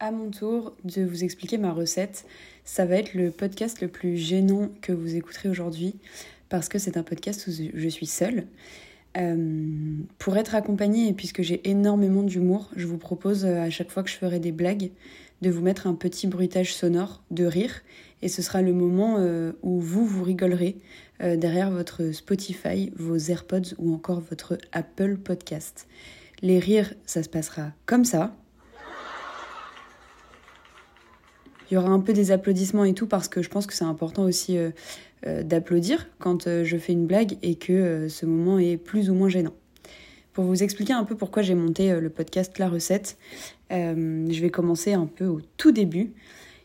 [0.00, 2.24] à mon tour de vous expliquer ma recette.
[2.64, 5.94] Ça va être le podcast le plus gênant que vous écouterez aujourd'hui
[6.48, 8.46] parce que c'est un podcast où je suis seule.
[9.18, 13.90] Euh, pour être accompagnée et puisque j'ai énormément d'humour, je vous propose euh, à chaque
[13.90, 14.90] fois que je ferai des blagues
[15.42, 17.82] de vous mettre un petit bruitage sonore de rire
[18.22, 20.76] et ce sera le moment euh, où vous vous rigolerez
[21.20, 25.86] derrière votre Spotify, vos AirPods ou encore votre Apple Podcast.
[26.40, 28.34] Les rires, ça se passera comme ça.
[31.70, 33.84] Il y aura un peu des applaudissements et tout parce que je pense que c'est
[33.84, 34.70] important aussi euh,
[35.26, 39.14] euh, d'applaudir quand euh, je fais une blague et que ce moment est plus ou
[39.14, 39.54] moins gênant.
[40.32, 43.18] Pour vous expliquer un peu pourquoi j'ai monté le podcast La Recette,
[43.68, 46.12] je vais commencer un peu au tout début.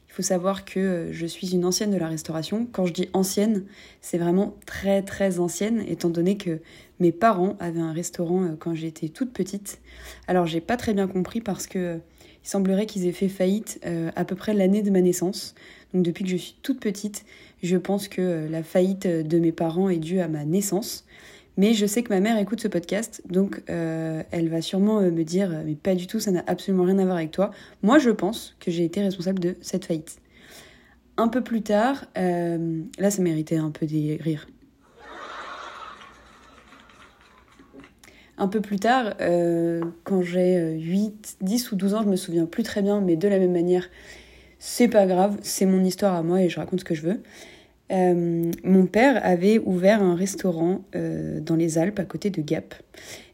[0.07, 2.67] Il faut savoir que je suis une ancienne de la restauration.
[2.71, 3.65] Quand je dis ancienne,
[4.01, 6.59] c'est vraiment très très ancienne, étant donné que
[6.99, 9.81] mes parents avaient un restaurant quand j'étais toute petite.
[10.27, 11.99] Alors j'ai pas très bien compris parce que
[12.45, 15.55] il semblerait qu'ils aient fait faillite euh, à peu près l'année de ma naissance.
[15.93, 17.25] Donc depuis que je suis toute petite,
[17.63, 21.05] je pense que euh, la faillite de mes parents est due à ma naissance.
[21.57, 25.23] Mais je sais que ma mère écoute ce podcast, donc euh, elle va sûrement me
[25.23, 27.49] dire mais pas du tout, ça n'a absolument rien à voir avec toi.
[27.81, 30.17] Moi, je pense que j'ai été responsable de cette faillite.
[31.17, 34.47] Un peu plus tard, là, ça méritait un peu des rires.
[38.37, 42.17] Un peu plus tard, euh, quand j'ai 8, euh, 10 ou 12 ans, je me
[42.17, 43.89] souviens plus très bien, mais de la même manière,
[44.59, 47.21] c'est pas grave, c'est mon histoire à moi et je raconte ce que je veux.
[47.91, 52.73] Euh, mon père avait ouvert un restaurant dans les Alpes, à côté de Gap.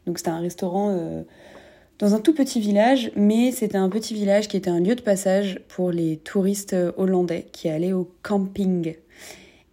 [0.06, 1.24] Donc c'était un restaurant
[1.98, 5.00] dans un tout petit village, mais c'était un petit village qui était un lieu de
[5.00, 8.94] passage pour les touristes hollandais qui allaient au camping.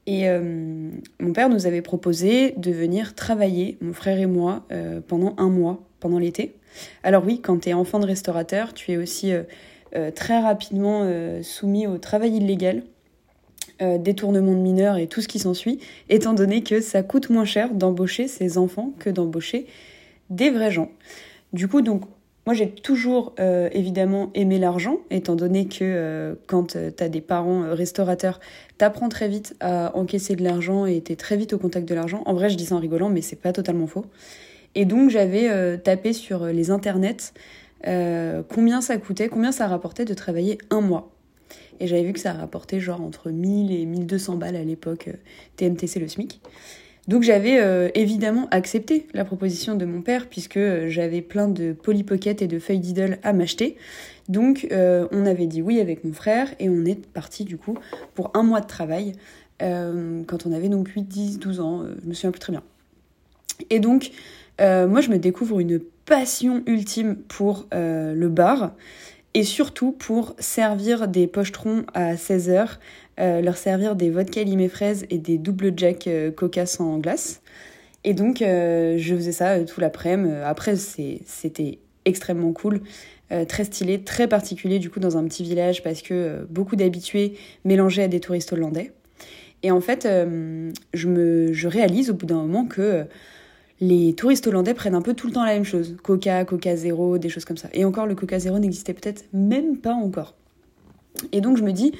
[0.09, 5.01] Et euh, mon père nous avait proposé de venir travailler, mon frère et moi, euh,
[5.07, 6.55] pendant un mois, pendant l'été.
[7.03, 11.07] Alors oui, quand tu es enfant de restaurateur, tu es aussi euh, très rapidement
[11.43, 12.81] soumis au travail illégal,
[13.99, 15.79] détournement de mineurs et tout ce qui s'ensuit,
[16.09, 19.67] étant donné que ça coûte moins cher d'embaucher ces enfants que d'embaucher
[20.31, 20.89] des vrais gens.
[21.53, 22.01] Du coup, donc,
[22.49, 27.07] moi, j'ai toujours euh, évidemment aimé l'argent, étant donné que euh, quand euh, tu as
[27.07, 28.39] des parents restaurateurs,
[28.79, 31.87] tu apprends très vite à encaisser de l'argent et tu es très vite au contact
[31.87, 32.23] de l'argent.
[32.25, 34.07] En vrai, je dis ça en rigolant, mais c'est pas totalement faux.
[34.73, 37.33] Et donc, j'avais tapé sur les internets
[37.83, 41.11] combien ça coûtait, combien ça rapportait de travailler un mois.
[41.79, 45.11] Et j'avais vu que ça rapportait genre entre 1000 et 1200 balles à l'époque,
[45.57, 46.41] TMTC le SMIC.
[47.07, 51.73] Donc j'avais euh, évidemment accepté la proposition de mon père puisque euh, j'avais plein de
[51.73, 53.77] Polly Pocket et de feuilles d'idole à m'acheter.
[54.27, 57.77] Donc euh, on avait dit oui avec mon frère et on est parti du coup
[58.13, 59.13] pour un mois de travail
[59.61, 62.63] quand on avait donc 8, 10, 12 ans, je me souviens plus très bien.
[63.69, 64.11] Et donc
[64.57, 68.71] moi je me découvre une passion ultime pour le bar
[69.33, 72.79] et surtout pour servir des pochetrons à 16 heures
[73.19, 77.41] euh, leur servir des vodka limé fraises et des double jack euh, coca sans glace.
[78.05, 80.33] Et donc, euh, je faisais ça tout l'après-midi.
[80.45, 82.81] Après, c'était extrêmement cool,
[83.47, 87.33] très stylé, très particulier du coup dans un petit village parce que beaucoup d'habitués
[87.65, 88.93] mélangés à des touristes hollandais.
[89.61, 90.07] Et en fait,
[90.93, 93.05] je, me, je réalise au bout d'un moment que
[93.81, 95.95] les touristes hollandais prennent un peu tout le temps la même chose.
[96.03, 97.69] Coca, Coca Zéro, des choses comme ça.
[97.73, 100.35] Et encore, le Coca Zéro n'existait peut-être même pas encore.
[101.31, 101.93] Et donc, je me dis,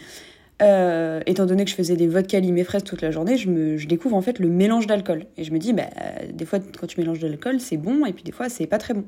[0.62, 4.16] euh, étant donné que je faisais des vodka limé fraises toute la journée, je découvre
[4.16, 5.26] en fait le mélange d'alcool.
[5.38, 5.90] Et je me dis, bah,
[6.32, 8.78] des fois, quand tu mélanges de l'alcool, c'est bon, et puis des fois, c'est pas
[8.78, 9.06] très bon.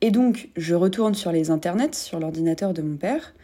[0.00, 3.34] Et donc, je retourne sur les internets, sur l'ordinateur de mon père,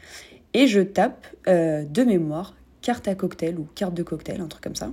[0.53, 4.65] et je tape euh, de mémoire carte à cocktail ou carte de cocktail, un truc
[4.65, 4.91] comme ça.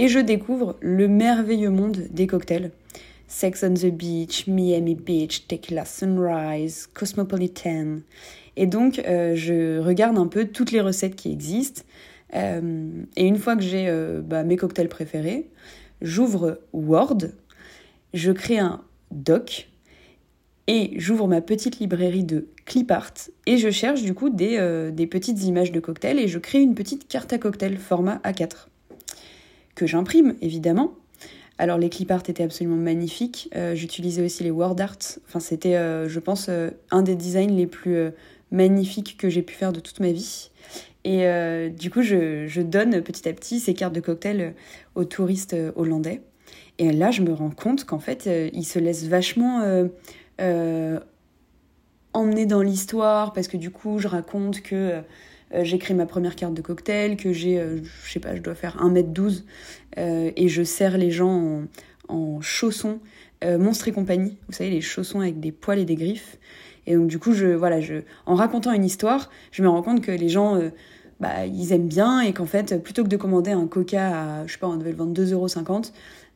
[0.00, 2.70] Et je découvre le merveilleux monde des cocktails.
[3.26, 7.98] Sex on the Beach, Miami Beach, Tequila Sunrise, Cosmopolitan.
[8.56, 11.82] Et donc, euh, je regarde un peu toutes les recettes qui existent.
[12.34, 15.50] Euh, et une fois que j'ai euh, bah, mes cocktails préférés,
[16.00, 17.18] j'ouvre Word,
[18.14, 19.68] je crée un doc
[20.68, 23.14] et j'ouvre ma petite librairie de clipart
[23.46, 26.74] et je cherche du coup des, des, petites images de cocktails et je crée une
[26.74, 28.68] petite carte à cocktail format A4
[29.78, 30.94] que j'imprime évidemment.
[31.56, 33.50] Alors les clipart étaient absolument magnifiques.
[33.74, 34.98] J'utilisais aussi les word art.
[35.26, 36.50] Enfin c'était, je pense,
[36.90, 38.12] un des designs les plus
[38.50, 40.50] magnifique que j'ai pu faire de toute ma vie.
[41.04, 44.54] Et euh, du coup, je, donne petit à petit ces cartes de cocktail
[44.94, 46.22] aux touristes euh, hollandais.
[46.78, 49.62] Et là, je me rends compte qu'en fait, euh, ils se laissent vachement
[52.14, 55.02] emmener dans l'histoire parce que du coup, je raconte que
[55.62, 57.62] j'ai créé ma première carte de cocktail, que j'ai,
[58.04, 59.44] je sais pas, je dois faire 1m12
[59.96, 61.62] et je sers les gens
[62.08, 63.00] en, chaussons
[63.42, 64.36] Monstre et compagnie.
[64.48, 66.38] Vous savez, les chaussons avec des poils et des griffes.
[66.88, 70.00] Et donc du coup, je, voilà, je, en racontant une histoire, je me rends compte
[70.00, 70.70] que les gens, euh,
[71.20, 74.54] bah, ils aiment bien et qu'en fait, plutôt que de commander un coca à, je
[74.54, 75.92] sais pas, on devait le vendre 2,50€,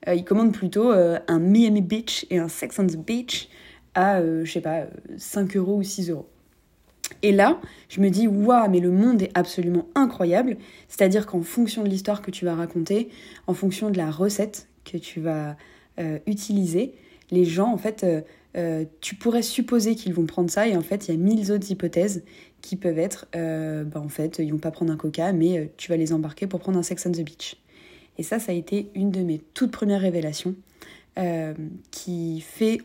[0.08, 3.49] euh, ils commandent plutôt euh, un Miami Beach et un Sex on Beach
[3.94, 4.85] à, je sais pas,
[5.17, 6.29] 5 euros ou 6 euros.
[7.22, 10.56] Et là, je me dis, waouh, mais le monde est absolument incroyable.
[10.88, 13.08] C'est-à-dire qu'en fonction de l'histoire que tu vas raconter,
[13.46, 15.56] en fonction de la recette que tu vas
[16.00, 16.94] euh, utiliser,
[17.30, 18.22] les gens, en fait, euh,
[18.56, 20.66] euh, tu pourrais supposer qu'ils vont prendre ça.
[20.66, 22.24] Et en fait, il y a mille autres hypothèses
[22.60, 25.96] qui peuvent être, bah, en fait, ils vont pas prendre un coca, mais tu vas
[25.96, 27.56] les embarquer pour prendre un Sex on the Beach.
[28.19, 30.54] Et ça, ça a été une de mes toutes premières révélations
[31.90, 32.78] qui fait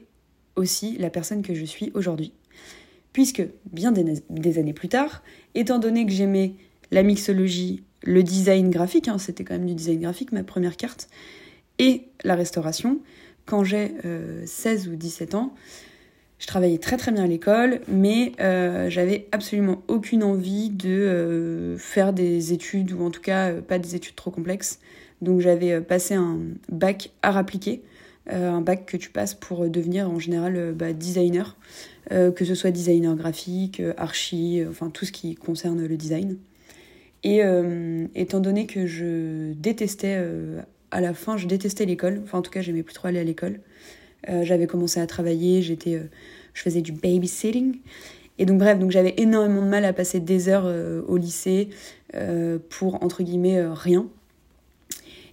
[0.55, 2.33] aussi la personne que je suis aujourd'hui
[3.17, 3.41] puisque
[3.71, 5.23] bien des, années plus tard,
[5.55, 6.53] étant donné que j'aimais
[6.91, 11.09] la mixologie, le design graphique, hein, c'était quand même du design graphique ma première carte,
[11.79, 12.99] et la restauration,
[13.47, 13.93] quand j'ai
[14.45, 15.55] 16 euh, ou 17 ans,
[16.37, 21.77] je travaillais très très bien à l'école, mais euh, j'avais absolument aucune envie de euh,
[21.79, 24.79] faire des études, ou en tout cas pas des études trop complexes.
[25.23, 26.37] Donc j'avais passé un
[26.69, 27.81] bac art appliqué,
[28.29, 31.57] un bac que tu passes pour devenir en général bah, designer.
[32.13, 35.97] Euh, que ce soit designer graphique, euh, archi, euh, enfin tout ce qui concerne le
[35.97, 36.37] design.
[37.23, 37.41] Et
[38.15, 40.23] étant donné que je détestais,
[40.91, 43.23] à la fin, je détestais l'école, enfin en tout cas j'aimais plus trop aller à
[43.25, 43.59] l'école.
[44.43, 45.99] j'avais commencé à travailler, j'étais,
[46.53, 47.79] je faisais du babysitting.
[48.37, 50.71] Et donc bref, donc j'avais énormément de mal à passer des heures
[51.09, 51.67] au lycée
[52.69, 54.07] pour entre guillemets rien.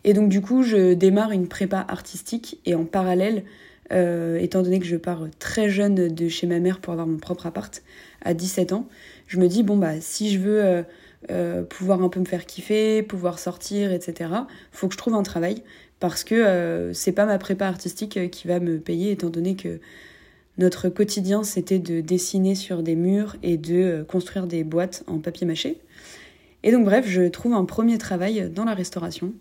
[0.03, 3.45] Et donc du coup, je démarre une prépa artistique et en parallèle,
[3.93, 7.19] euh, étant donné que je pars très jeune de chez ma mère pour avoir mon
[7.19, 7.83] propre appart
[8.23, 8.89] à 17 ans,
[9.27, 10.83] je me dis, bon, bah, si je veux euh,
[11.31, 14.31] euh, pouvoir un peu me faire kiffer, pouvoir sortir, etc.,
[14.73, 15.63] faut que je trouve un travail
[16.01, 19.81] parce que c'est pas ma prépa artistique qui va me payer, étant donné que
[20.59, 25.47] notre quotidien c'était de dessiner sur des murs et de construire des boîtes en papier
[25.47, 25.79] mâché.
[26.63, 29.33] Et donc, bref, je trouve un premier travail dans la restauration.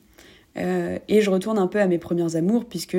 [0.56, 2.98] et je retourne un peu à mes premières amours, puisque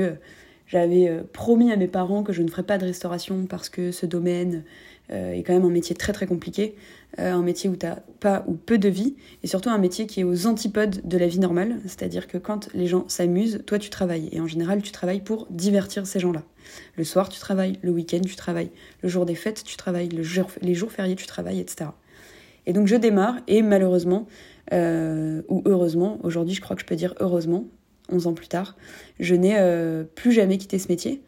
[0.74, 3.92] j'avais euh, promis à mes parents que je ne ferais pas de restauration parce que
[3.92, 4.64] ce domaine
[5.12, 6.74] euh, est quand même un métier très très compliqué,
[7.20, 10.08] euh, un métier où tu n'as pas ou peu de vie, et surtout un métier
[10.08, 13.78] qui est aux antipodes de la vie normale, c'est-à-dire que quand les gens s'amusent, toi
[13.78, 16.42] tu travailles, et en général tu travailles pour divertir ces gens-là.
[16.96, 20.24] Le soir tu travailles, le week-end tu travailles, le jour des fêtes tu travailles, le
[20.60, 21.90] les jours fériés tu travailles, etc.
[22.66, 24.26] Et donc je démarre, et malheureusement,
[24.72, 27.68] ou heureusement, aujourd'hui je crois que je peux dire heureusement,
[28.12, 28.76] 11 ans plus tard,
[29.20, 31.22] je n'ai euh, plus jamais quitté ce métier,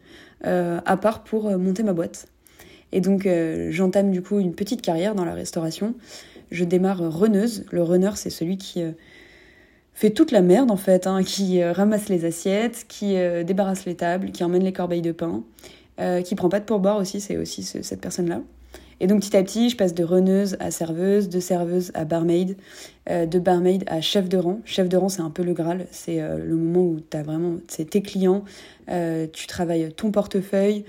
[0.45, 2.27] euh, à part pour euh, monter ma boîte.
[2.93, 3.27] Et donc
[3.69, 5.93] j'entame du coup une petite carrière dans la restauration.
[6.51, 7.65] Je démarre runneuse.
[7.69, 8.81] Le runner, c'est celui qui
[9.93, 14.31] fait toute la merde en fait, hein, qui ramasse les assiettes, qui débarrasse les tables,
[14.31, 15.43] qui emmène les corbeilles de pain,
[16.23, 18.41] qui prend pas de pourboire aussi, c'est aussi cette personne-là.
[18.99, 22.57] Et donc petit à petit, je passe de runneuse à serveuse, de serveuse à barmaid,
[23.09, 24.59] euh, de barmaid à chef de rang.
[24.65, 25.85] Chef de rang, c'est un peu le Graal.
[25.91, 28.43] C'est euh, le moment où tu as vraiment, tes clients,
[28.89, 30.83] euh, tu travailles ton portefeuille,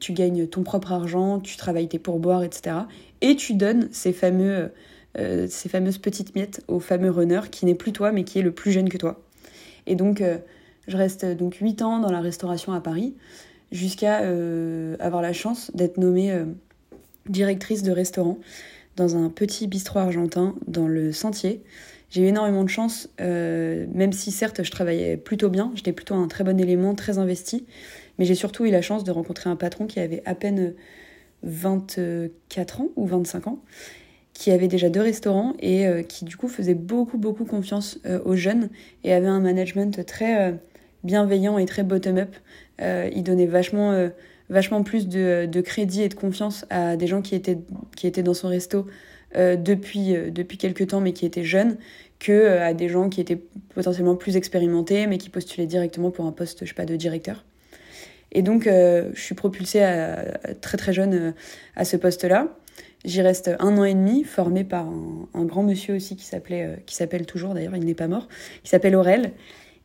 [0.00, 2.76] tu gagnes ton propre argent, tu travailles tes pourboires, etc.
[3.22, 4.72] Et tu donnes ces fameux,
[5.16, 8.52] ces fameuses petites miettes au fameux runner qui n'est plus toi, mais qui est le
[8.52, 9.22] plus jeune que toi.
[9.86, 10.22] Et donc,
[10.88, 13.14] je reste donc 8 ans dans la restauration à Paris
[13.72, 14.18] jusqu'à
[14.98, 16.36] avoir la chance d'être nommée
[17.28, 18.38] directrice de restaurant
[18.96, 21.62] dans un petit bistrot argentin dans le Sentier.
[22.10, 26.14] J'ai eu énormément de chance, euh, même si certes je travaillais plutôt bien, j'étais plutôt
[26.14, 27.66] un très bon élément, très investi,
[28.18, 30.74] mais j'ai surtout eu la chance de rencontrer un patron qui avait à peine
[31.42, 33.58] 24 ans ou 25 ans,
[34.32, 38.20] qui avait déjà deux restaurants et euh, qui du coup faisait beaucoup beaucoup confiance euh,
[38.24, 38.68] aux jeunes
[39.02, 40.56] et avait un management très
[41.02, 42.36] bienveillant et très bottom-up.
[42.80, 44.08] il donnait vachement
[44.50, 47.58] vachement plus de, de, crédit et de confiance à des gens qui étaient,
[47.96, 48.86] qui étaient dans son resto
[49.36, 51.76] euh, depuis, euh, depuis quelques temps mais qui étaient jeunes
[52.20, 53.40] que euh, à des gens qui étaient
[53.74, 57.44] potentiellement plus expérimentés mais qui postulaient directement pour un poste je sais pas de directeur.
[58.30, 60.24] Et donc je suis propulsée à,
[60.60, 61.34] très très jeune
[61.76, 62.48] à ce poste-là.
[63.04, 66.82] J'y reste un an et demi, formée par un, un grand monsieur aussi qui s'appelait,
[66.84, 68.26] qui s'appelle toujours d'ailleurs, il n'est pas mort,
[68.64, 69.30] qui s'appelle Aurel,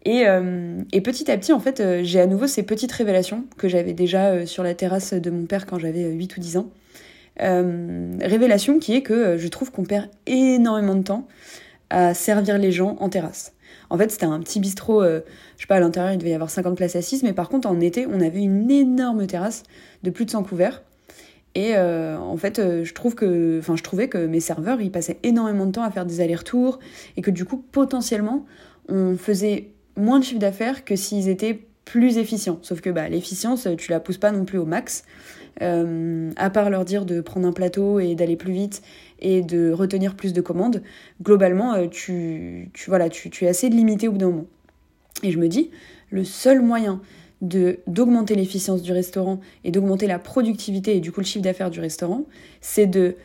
[0.07, 3.67] euh, et, petit à petit, en fait, euh, j'ai à nouveau ces petites révélations que
[3.67, 6.69] j'avais déjà euh, sur la terrasse de mon père quand j'avais 8 ou 10 ans.
[7.37, 11.27] révélation qui est que je trouve qu'on perd énormément de temps
[11.89, 13.53] à servir les gens en terrasse.
[13.89, 15.21] En fait, c'était un petit bistrot, je
[15.57, 17.79] sais pas, à l'intérieur, il devait y avoir 50 places assises, mais par contre, en
[17.79, 19.63] été, on avait une énorme terrasse
[20.03, 20.83] de plus de 100 couverts.
[21.55, 25.71] Et en fait, je trouve que, je trouvais que mes serveurs, ils passaient énormément de
[25.71, 26.79] temps à faire des allers-retours
[27.17, 28.45] et que du coup, potentiellement,
[28.89, 32.59] on faisait moins de chiffre d'affaires que s'ils étaient plus efficients.
[32.61, 35.03] Sauf que bah, l'efficience, tu la pousses pas non plus au max.
[35.59, 38.81] à part leur dire de prendre un plateau et d'aller plus vite
[39.19, 40.81] et de retenir plus de commandes,
[41.21, 44.47] globalement, tu, tu, voilà, tu, tu es assez limité au bout d'un moment.
[45.23, 45.71] Et je me dis,
[46.11, 47.01] le seul moyen
[47.41, 51.69] de d'augmenter l'efficience du restaurant et d'augmenter la productivité et du coup le chiffre d'affaires
[51.69, 52.25] du restaurant,
[52.61, 53.15] c'est de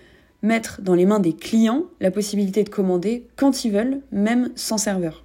[0.43, 4.79] mettre dans les mains des clients la possibilité de commander quand ils veulent, même sans
[4.79, 5.25] serveur.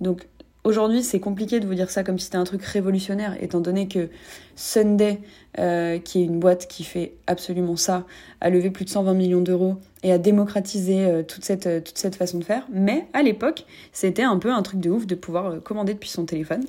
[0.00, 0.26] Donc
[0.64, 3.88] aujourd'hui, c'est compliqué de vous dire ça comme si c'était un truc révolutionnaire, étant donné
[3.88, 4.08] que
[4.56, 5.20] Sunday,
[5.58, 8.04] euh, qui est une boîte qui fait absolument ça,
[8.40, 11.98] a levé plus de 120 millions d'euros et a démocratisé euh, toute, cette, euh, toute
[11.98, 12.66] cette façon de faire.
[12.70, 16.24] Mais à l'époque, c'était un peu un truc de ouf de pouvoir commander depuis son
[16.24, 16.64] téléphone.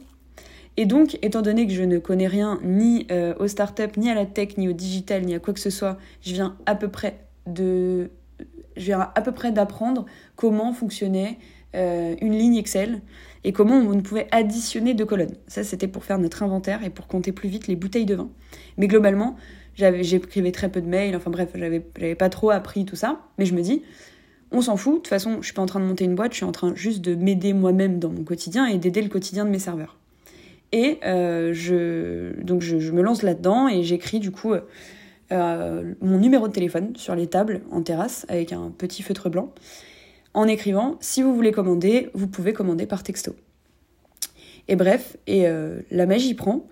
[0.78, 3.06] Et donc, étant donné que je ne connais rien ni
[3.40, 5.98] aux startups, ni à la tech, ni au digital, ni à quoi que ce soit,
[6.22, 7.18] je viens à peu près
[7.48, 8.12] de,
[8.78, 10.06] je viens à peu près d'apprendre
[10.36, 11.38] comment fonctionnait
[11.76, 13.02] euh, une ligne Excel
[13.44, 15.36] et comment on pouvait additionner deux colonnes.
[15.48, 18.30] Ça, c'était pour faire notre inventaire et pour compter plus vite les bouteilles de vin.
[18.78, 19.36] Mais globalement,
[19.76, 21.80] j'écrivais très peu de mails, enfin bref, j'avais
[22.16, 23.84] pas trop appris tout ça, mais je me dis,
[24.52, 26.32] on s'en fout, de toute façon, je suis pas en train de monter une boîte,
[26.32, 29.46] je suis en train juste de m'aider moi-même dans mon quotidien et d'aider le quotidien
[29.46, 29.98] de mes serveurs.
[30.72, 34.54] Et euh, je, donc je, me lance là-dedans et j'écris du coup
[35.32, 39.52] euh, mon numéro de téléphone sur les tables en terrasse avec un petit feutre blanc
[40.34, 43.36] en écrivant si vous voulez commander, vous pouvez commander par texto.
[44.68, 46.68] Et bref, et euh, la magie prend,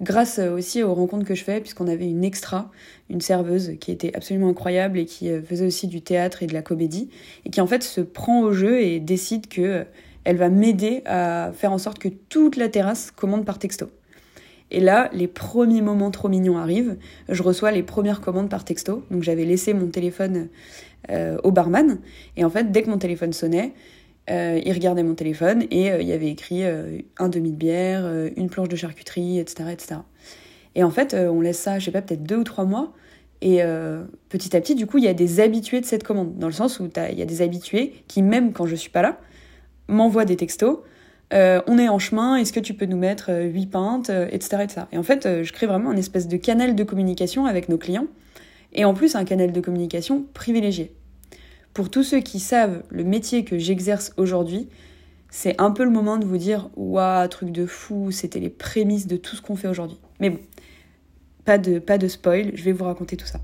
[0.00, 2.70] grâce aussi aux rencontres que je fais, puisqu'on avait une extra,
[3.08, 6.54] une serveuse qui était absolument incroyable et qui euh, faisait aussi du théâtre et de
[6.54, 7.10] la comédie,
[7.44, 9.84] et qui en fait se prend au jeu et décide que
[10.24, 13.88] elle va m'aider à faire en sorte que toute la terrasse commande par texto.
[14.70, 16.96] Et là, les premiers moments trop mignons arrivent.
[17.28, 19.04] Je reçois les premières commandes par texto.
[19.10, 20.48] Donc j'avais laissé mon téléphone
[21.10, 21.98] euh, au barman.
[22.36, 23.72] Et en fait, dès que mon téléphone sonnait,
[24.30, 26.62] euh, il regardait mon téléphone et euh, il y avait écrit
[27.18, 29.70] un demi de bière, une planche de charcuterie, etc.
[29.72, 30.00] etc.
[30.76, 32.92] Et en fait, on laisse ça, je sais pas, peut-être deux ou trois mois.
[33.42, 33.60] Et
[34.28, 36.38] petit à petit, du coup, il y a des habitués de cette commande.
[36.38, 39.02] Dans le sens où il y a des habitués qui, même quand je suis pas
[39.02, 39.18] là,
[39.88, 40.78] m'envoient des textos
[41.32, 44.56] euh, on est en chemin, est-ce que tu peux nous mettre 8 euh, pintes, etc.,
[44.56, 44.80] euh, etc.
[44.92, 48.06] Et en fait, je crée vraiment un espèce de canal de communication avec nos clients,
[48.72, 50.92] et en plus un canal de communication privilégié.
[51.72, 54.68] Pour tous ceux qui savent le métier que j'exerce aujourd'hui,
[55.30, 59.06] c'est un peu le moment de vous dire Waouh, truc de fou, c'était les prémices
[59.06, 59.98] de tout ce qu'on fait aujourd'hui.
[60.18, 60.40] Mais bon,
[61.44, 63.40] pas de, pas de spoil, je vais vous raconter tout ça.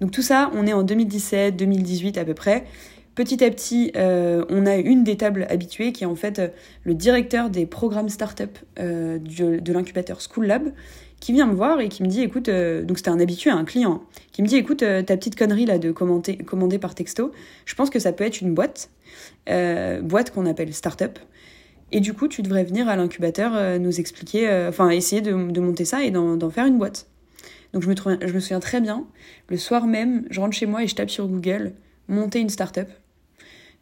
[0.00, 2.64] Donc tout ça, on est en 2017, 2018 à peu près.
[3.16, 6.48] Petit à petit, euh, on a une des tables habituées qui est en fait euh,
[6.84, 10.70] le directeur des programmes startup euh, de l'incubateur School Lab
[11.18, 14.02] qui vient me voir et qui me dit écoute, donc c'était un habitué, un client,
[14.32, 17.32] qui me dit écoute, ta petite connerie là de commenter, commander par texto,
[17.64, 18.90] je pense que ça peut être une boîte,
[19.46, 21.18] boîte qu'on appelle startup.
[21.90, 26.04] Et du coup, tu devrais venir à l'incubateur nous expliquer, enfin essayer de, monter ça
[26.04, 27.06] et d'en faire une boîte.
[27.72, 29.06] Donc je me, je me souviens très bien,
[29.48, 31.72] le soir même, je rentre chez moi et je tape sur Google
[32.08, 32.90] monter une startup.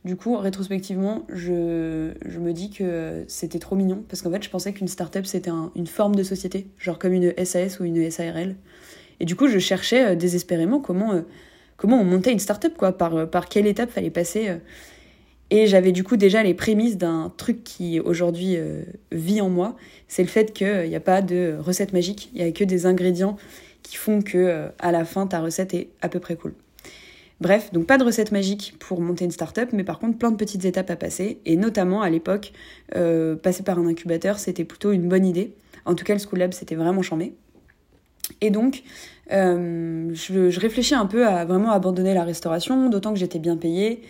[0.04, 4.74] Du coup, rétrospectivement, je, me dis que c'était trop mignon parce qu'en fait, je pensais
[4.74, 8.54] qu'une startup c'était une forme de société, genre comme une SAS ou une SARL.
[9.20, 11.22] Et du coup, je cherchais euh, désespérément comment, euh,
[11.78, 14.50] comment on montait une startup, quoi, par, euh, par quelle étape fallait passer.
[15.50, 18.56] Et j'avais du coup déjà les prémices d'un truc qui aujourd'hui
[19.12, 19.76] vit en moi,
[20.08, 22.86] c'est le fait qu'il n'y a pas de recette magique, il n'y a que des
[22.86, 23.36] ingrédients
[23.82, 26.54] qui font que à la fin ta recette est à peu près cool.
[27.44, 30.36] Bref, donc pas de recette magique pour monter une startup, mais par contre plein de
[30.36, 31.40] petites étapes à passer.
[31.44, 32.54] Et notamment à l'époque,
[32.96, 35.52] euh, passer par un incubateur, c'était plutôt une bonne idée.
[35.84, 37.34] En tout cas, le School Lab, c'était vraiment chambé.
[38.40, 38.82] Et donc,
[39.30, 44.00] euh, je, réfléchis un peu à vraiment abandonner la restauration, d'autant que j'étais bien payée,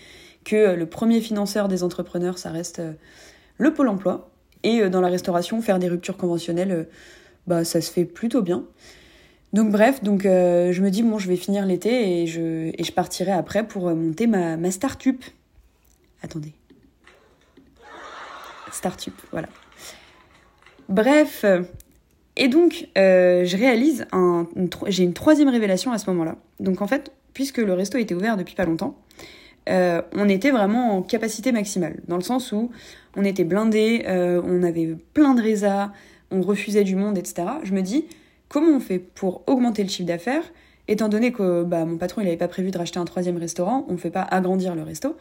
[0.45, 2.93] que le premier financeur des entrepreneurs, ça reste euh,
[3.59, 4.31] le Pôle emploi.
[4.63, 6.87] Et dans la restauration, faire des ruptures conventionnelles,
[7.49, 8.65] bah, ça se fait plutôt bien.
[9.55, 13.31] Donc bref, donc euh, je me dis bon, je vais finir l'été et je, partirai
[13.31, 15.25] après pour euh, monter ma, startup.
[16.25, 16.53] Attendez.
[18.73, 19.47] Startup, voilà.
[20.89, 21.45] Bref,
[22.37, 24.07] et donc euh, je réalise
[24.89, 26.35] j'ai une troisième révélation à ce moment-là.
[26.59, 28.97] Donc en fait, puisque le resto était ouvert depuis pas longtemps,
[29.69, 32.73] on était vraiment en capacité maximale, dans le sens où
[33.15, 35.93] on était blindé, on avait plein de résas,
[36.33, 37.47] on refusait du monde, etc.
[37.63, 38.07] Je me dis,
[38.55, 40.45] Comment on fait pour augmenter le chiffre d'affaires
[40.87, 43.85] Étant donné que bah, mon patron il n'avait pas prévu de racheter un troisième restaurant,
[43.89, 45.17] on ne fait pas agrandir le resto,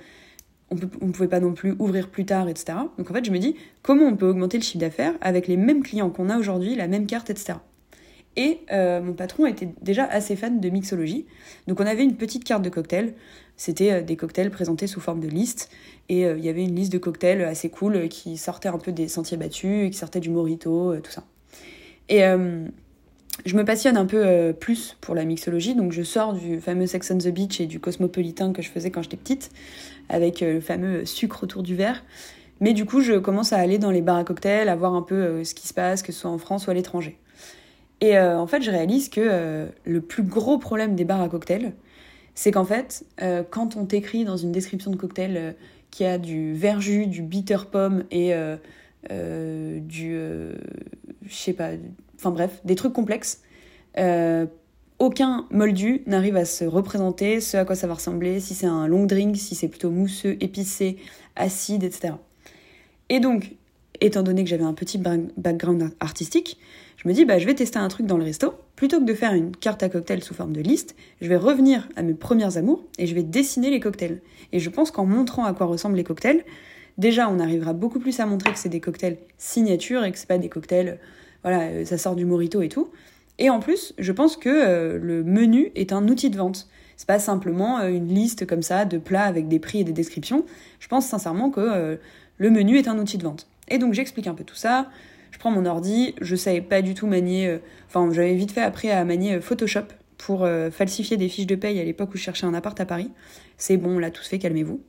[0.70, 2.78] on ne pouvait pas non plus ouvrir plus tard, etc.
[3.00, 5.58] Donc en fait, je me dis comment on peut augmenter le chiffre d'affaires avec les
[5.58, 7.56] mêmes clients qu'on a aujourd'hui, la même carte, etc.
[8.36, 11.26] Et euh, mon patron était déjà assez fan de mixologie.
[11.66, 13.16] Donc on avait une petite carte de cocktails.
[13.58, 15.72] C'était euh, des cocktails présentés sous forme de liste.
[16.08, 18.92] Et euh, il y avait une liste de cocktails assez cool qui sortait un peu
[18.92, 21.24] des sentiers battus, qui sortait du morito, tout ça.
[22.10, 22.22] Et
[23.46, 27.12] je me passionne un peu plus pour la mixologie, donc je sors du fameux Sex
[27.12, 29.52] on the Beach et du cosmopolitain que je faisais quand j'étais petite,
[30.10, 32.04] avec le fameux sucre autour du verre.
[32.60, 35.02] Mais du coup, je commence à aller dans les bars à cocktails, à voir un
[35.02, 37.18] peu ce qui se passe, que ce soit en France ou à l'étranger.
[38.00, 41.74] Et en fait, je réalise que le plus gros problème des bars à cocktails,
[42.36, 43.04] c'est qu'en fait,
[43.50, 45.56] quand on t'écrit dans une description de cocktail
[45.94, 48.34] qu'il y a du verjus, du bitter pomme et
[49.12, 50.14] euh, du.
[50.16, 50.54] Euh,
[51.26, 51.72] je sais pas.
[52.24, 53.42] Enfin bref, des trucs complexes.
[53.98, 54.46] Euh,
[54.98, 58.88] aucun moldu n'arrive à se représenter ce à quoi ça va ressembler, si c'est un
[58.88, 60.96] long drink, si c'est plutôt mousseux, épicé,
[61.36, 62.14] acide, etc.
[63.10, 63.58] Et donc,
[64.00, 66.58] étant donné que j'avais un petit background artistique,
[66.96, 68.54] je me dis, bah, je vais tester un truc dans le resto.
[68.78, 71.90] Plutôt que de faire une carte à cocktail sous forme de liste, je vais revenir
[71.98, 74.22] à mes premières amours et je vais dessiner les cocktails.
[74.54, 76.46] Et je pense qu'en montrant à quoi ressemblent les cocktails,
[76.98, 80.30] déjà, on arrivera beaucoup plus à montrer que c'est des cocktails signature et que c'est
[80.30, 81.00] pas des cocktails,
[81.44, 82.90] voilà, euh, ça sort du morito et tout.
[83.40, 86.68] Et en plus, je pense que euh, le menu est un outil de vente.
[86.98, 89.94] C'est pas simplement euh, une liste comme ça de plats avec des prix et des
[89.94, 90.46] descriptions.
[90.80, 91.98] Je pense sincèrement que
[92.38, 93.48] le menu est un outil de vente.
[93.70, 94.90] Et donc j'explique un peu tout ça.
[95.32, 97.58] Je prends mon ordi, je savais pas du tout manier,
[97.88, 99.86] enfin j'avais vite fait après à manier Photoshop
[100.18, 103.10] pour falsifier des fiches de paye à l'époque où je cherchais un appart à Paris.
[103.58, 104.82] C'est bon, là tout se fait, calmez-vous.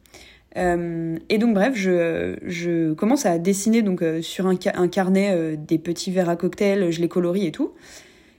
[0.56, 5.78] Euh, et donc bref, je, commence à dessiner donc euh, sur un, carnet euh, des
[5.78, 7.72] petits verres à cocktail, je les colorie et tout.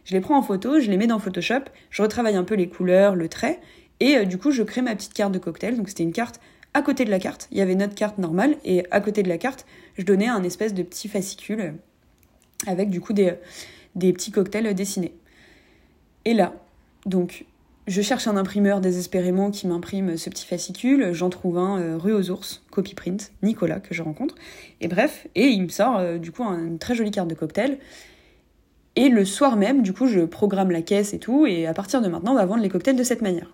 [0.06, 2.70] Je les prends en photo, je les mets dans Photoshop, je retravaille un peu les
[2.70, 3.60] couleurs, le trait,
[4.00, 5.78] et du coup je crée ma petite carte de cocktail.
[5.78, 6.40] Donc c'était une carte
[6.76, 9.30] à côté de la carte, il y avait notre carte normale, et à côté de
[9.30, 9.66] la carte,
[9.98, 11.74] je donnais un espèce de petit fascicule
[12.68, 13.34] avec du coup des
[13.96, 15.16] petits cocktails dessinés.
[16.26, 16.54] Et là,
[17.08, 17.46] donc
[17.88, 21.14] je cherche un imprimeur désespérément qui m'imprime ce petit fascicule.
[21.14, 24.34] J'en trouve un euh, rue aux ours, copy print, Nicolas que je rencontre.
[24.82, 27.78] Et bref, et il me sort euh, du coup une très jolie carte de cocktail.
[28.96, 31.46] Et le soir même, du coup, je programme la caisse et tout.
[31.46, 33.54] Et à partir de maintenant, on va vendre les cocktails de cette manière.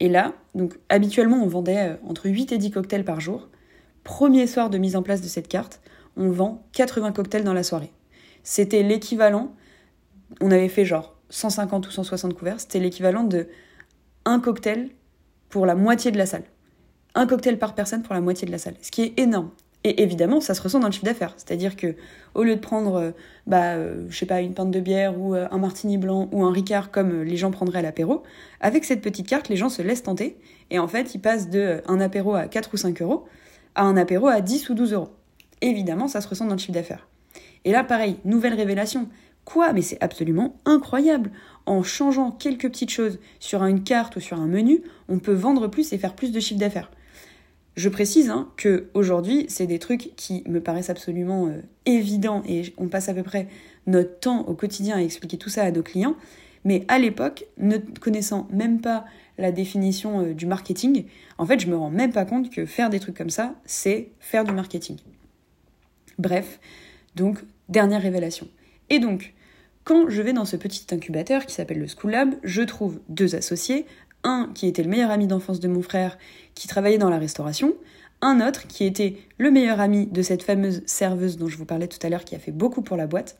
[0.00, 3.48] Et là, donc habituellement, on vendait euh, entre 8 et 10 cocktails par jour.
[4.04, 5.80] Premier soir de mise en place de cette carte,
[6.18, 7.92] on vend 80 cocktails dans la soirée.
[8.42, 9.54] C'était l'équivalent.
[10.42, 13.48] On avait fait genre 150 ou 160 couverts, c'était l'équivalent de
[14.24, 14.90] un cocktail
[15.48, 16.44] pour la moitié de la salle.
[17.14, 19.50] Un cocktail par personne pour la moitié de la salle, ce qui est énorme.
[19.84, 21.34] Et évidemment, ça se ressent dans le chiffre d'affaires.
[21.36, 21.96] C'est-à-dire que
[22.34, 23.10] au lieu de prendre, euh,
[23.46, 26.52] bah, euh, sais pas, une pinte de bière ou euh, un martini blanc ou un
[26.52, 28.22] ricard comme les gens prendraient à l'apéro,
[28.60, 30.36] avec cette petite carte, les gens se laissent tenter.
[30.70, 33.24] Et en fait, ils passent de un apéro à 4 ou 5 euros
[33.74, 35.08] à un apéro à 10 ou 12 euros.
[35.62, 37.08] Évidemment, ça se ressent dans le chiffre d'affaires.
[37.64, 39.08] Et là, pareil, nouvelle révélation.
[39.44, 39.72] Quoi?
[39.72, 41.30] Mais c'est absolument incroyable.
[41.66, 45.68] En changeant quelques petites choses sur une carte ou sur un menu, on peut vendre
[45.68, 46.90] plus et faire plus de chiffre d'affaires.
[47.74, 52.74] Je précise hein, que aujourd'hui, c'est des trucs qui me paraissent absolument euh, évidents et
[52.76, 53.48] on passe à peu près
[53.86, 56.16] notre temps au quotidien à expliquer tout ça à nos clients.
[56.64, 59.06] Mais à l'époque, ne connaissant même pas
[59.38, 61.04] la définition euh, du marketing,
[61.38, 64.10] en fait, je me rends même pas compte que faire des trucs comme ça, c'est
[64.20, 64.98] faire du marketing.
[66.18, 66.60] Bref,
[67.16, 67.38] donc
[67.70, 68.46] dernière révélation.
[68.92, 69.32] Et donc,
[69.84, 73.34] quand je vais dans ce petit incubateur qui s'appelle le School Lab, je trouve deux
[73.34, 73.86] associés,
[74.22, 76.18] un qui était le meilleur ami d'enfance de mon frère,
[76.54, 77.72] qui travaillait dans la restauration,
[78.20, 81.88] un autre qui était le meilleur ami de cette fameuse serveuse dont je vous parlais
[81.88, 83.38] tout à l'heure, qui a fait beaucoup pour la boîte,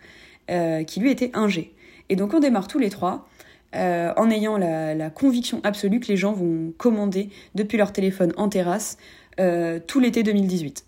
[0.50, 1.74] euh, qui lui était ingé.
[2.08, 3.28] Et donc on démarre tous les trois,
[3.76, 8.48] euh, en ayant la, conviction absolue que les gens vont commander depuis leur téléphone en
[8.48, 8.96] terrasse
[9.38, 10.86] euh, tout l'été 2018.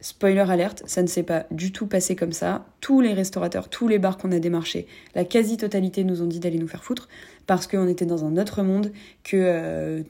[0.00, 2.66] Spoiler alerte, ça ne s'est pas du tout passé comme ça.
[2.80, 6.58] Tous les restaurateurs, tous les bars qu'on a démarchés, la quasi-totalité nous ont dit d'aller
[6.58, 7.08] nous faire foutre
[7.46, 8.92] parce qu'on était dans un autre monde,
[9.24, 10.02] que euh,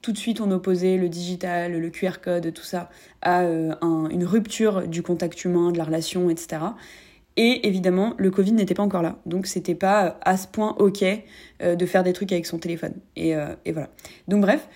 [0.00, 2.88] tout de suite on opposait le digital, le QR code, tout ça
[3.20, 3.74] à euh,
[4.10, 6.62] une rupture du contact humain, de la relation, etc.
[7.36, 9.18] Et évidemment, le Covid n'était pas encore là.
[9.26, 11.04] Donc c'était pas à ce point ok
[11.62, 12.94] euh, de faire des trucs avec son téléphone.
[13.16, 13.34] Et,
[13.72, 13.88] voilà.
[14.28, 14.68] Donc bref,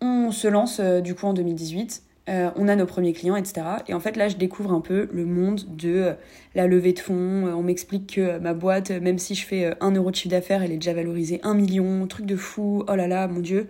[0.00, 2.04] on se lance du coup en 2018.
[2.28, 3.62] Euh, on a nos premiers clients, etc.
[3.88, 6.12] Et en fait, là, je découvre un peu le monde de euh,
[6.54, 7.46] la levée de fonds.
[7.46, 10.62] Euh, on m'explique que ma boîte, même si je fais 1 euro de chiffre d'affaires,
[10.62, 13.68] elle est déjà valorisée 1 million, truc de fou, oh là là, mon Dieu.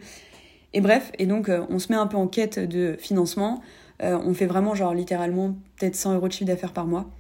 [0.75, 3.61] Et bref, et donc, on se met un peu en quête de financement.
[4.01, 7.11] on fait vraiment, genre, littéralement, peut-être 100 euros de chiffre d'affaires par mois,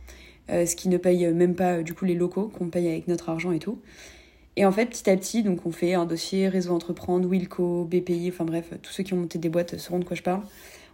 [0.49, 3.53] ce qui ne paye même pas, du coup, les locaux qu'on paye avec notre argent
[3.53, 3.79] et tout.
[4.57, 8.31] Et en fait, petit à petit, donc on fait un dossier réseau entreprendre, Wilco, BPI,
[8.33, 10.43] enfin bref, tous ceux qui ont monté des boîtes sauront de quoi je parle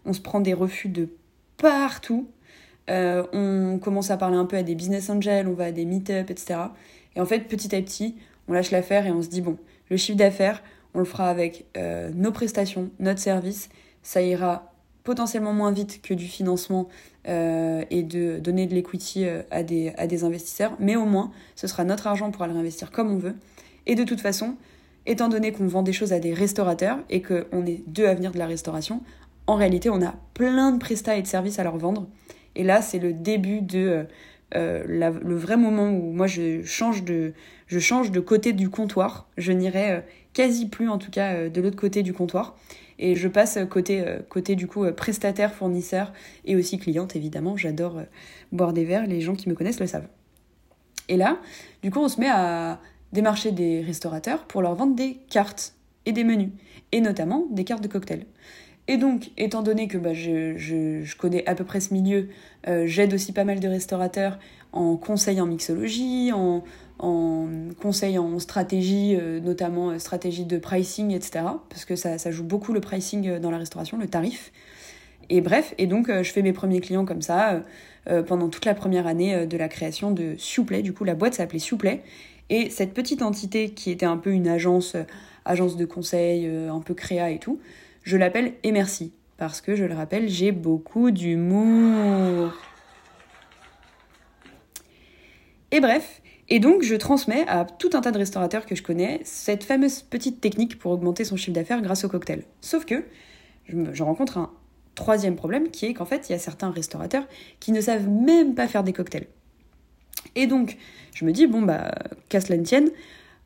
[0.09, 1.09] on se prend des refus de
[1.59, 2.27] partout.
[2.91, 5.85] Euh, on commence à parler un peu à des business angels, on va à des
[5.85, 6.61] meet-up, etc.
[7.15, 8.17] Et en fait, petit à petit,
[8.49, 9.59] on lâche l'affaire et on se dit, bon,
[9.91, 10.63] le chiffre d'affaires,
[10.95, 13.69] on le fera avec euh, nos prestations, notre service,
[14.03, 14.73] ça ira
[15.05, 16.89] potentiellement moins vite que du financement
[17.29, 21.67] euh, et de donner de l'equity à des, à des investisseurs, mais au moins ce
[21.67, 23.35] sera notre argent pour aller réinvestir comme on veut.
[23.87, 24.57] Et de toute façon,
[25.07, 28.33] étant donné qu'on vend des choses à des restaurateurs et qu'on est deux à venir
[28.33, 29.03] de la restauration,
[29.49, 32.07] en réalité on a plein de prestats et de services à leur vendre.
[32.55, 34.07] Et là c'est le début de
[34.55, 37.33] euh, le vrai moment où moi je change de,
[37.67, 39.29] je change de côté du comptoir.
[39.37, 42.55] Je n'irai quasi plus en tout cas de l'autre côté du comptoir
[42.99, 46.13] et je passe côté, euh, côté du coup euh, prestataire, fournisseur
[46.45, 47.57] et aussi cliente évidemment.
[47.57, 48.05] J'adore euh,
[48.53, 50.09] boire des verres, les gens qui me connaissent le savent.
[51.09, 51.39] Et là,
[51.83, 52.81] du coup, on se met à
[53.13, 56.51] démarcher des restaurateurs pour leur vendre des cartes et des menus,
[56.93, 58.27] et notamment des cartes de cocktail.
[58.89, 62.29] Et donc, étant donné que bah, je, connais à peu près ce milieu,
[62.67, 64.39] j'aide aussi pas mal de restaurateurs
[64.73, 66.65] en conseil en mixologie, en,
[66.99, 67.47] en
[67.81, 71.45] conseil en stratégie, euh, notamment euh, stratégie de pricing, etc.
[71.69, 74.53] Parce que ça, joue beaucoup le pricing euh, dans la restauration, le tarif.
[75.31, 77.63] Et bref, et donc je fais mes premiers clients comme ça
[78.27, 80.81] pendant toute la première année de la création de Souplet.
[80.81, 82.03] Du coup, la boîte s'appelait Souplet.
[82.49, 84.97] Et cette petite entité qui était un peu une agence,
[85.45, 87.61] agence de conseil, un peu créa et tout,
[88.09, 89.13] je l'appelle Et merci.
[89.37, 92.55] Parce que je le rappelle, j'ai beaucoup d'humour.
[95.71, 99.21] Et bref, et donc, je transmets à tout un tas de restaurateurs que je connais
[99.25, 102.45] cette fameuse petite technique pour augmenter son chiffre d'affaires grâce au cocktail.
[102.63, 103.05] Sauf que
[103.69, 104.51] je, rencontre un
[104.95, 107.29] troisième problème qui est qu'en fait, il y a certains restaurateurs
[107.61, 109.27] qui ne savent même pas faire des cocktails.
[110.35, 110.79] Et donc,
[111.15, 111.93] je me dis, bon, bah,
[112.31, 112.89] qu'à cela ne tienne,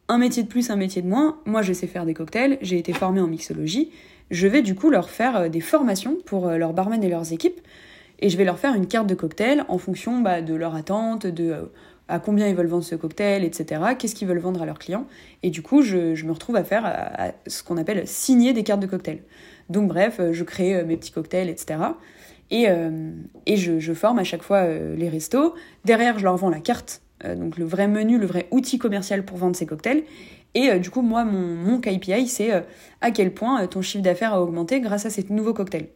[0.08, 2.78] un métier de plus, un métier de moins, moi je sais faire des cocktails, j'ai
[2.78, 3.90] été formée en mixologie,
[4.32, 7.32] je vais du coup leur faire euh, des formations pour euh, leurs barman et leurs
[7.32, 7.60] équipes,
[8.18, 11.26] et je vais leur faire une carte de cocktail en fonction bah, de leur attente,
[11.26, 11.62] de euh,
[12.08, 13.80] à combien ils veulent vendre ce cocktail, etc.
[13.98, 15.06] Qu'est-ce qu'ils veulent vendre à leurs clients.
[15.42, 18.86] Et du coup, je, me retrouve à faire ce qu'on appelle signer des cartes de
[18.86, 19.22] cocktail.
[19.70, 21.78] Donc bref, je crée mes petits cocktails, etc.
[22.50, 22.66] Et,
[23.46, 25.54] et je, forme à chaque fois les restos.
[25.86, 29.38] Derrière, je leur vends la carte, donc le vrai menu, le vrai outil commercial pour
[29.38, 30.02] vendre ces cocktails.
[30.54, 32.50] Et du coup, moi, mon, KPI, c'est
[33.00, 35.88] à quel point ton chiffre d'affaires a augmenté grâce à ces nouveaux cocktails.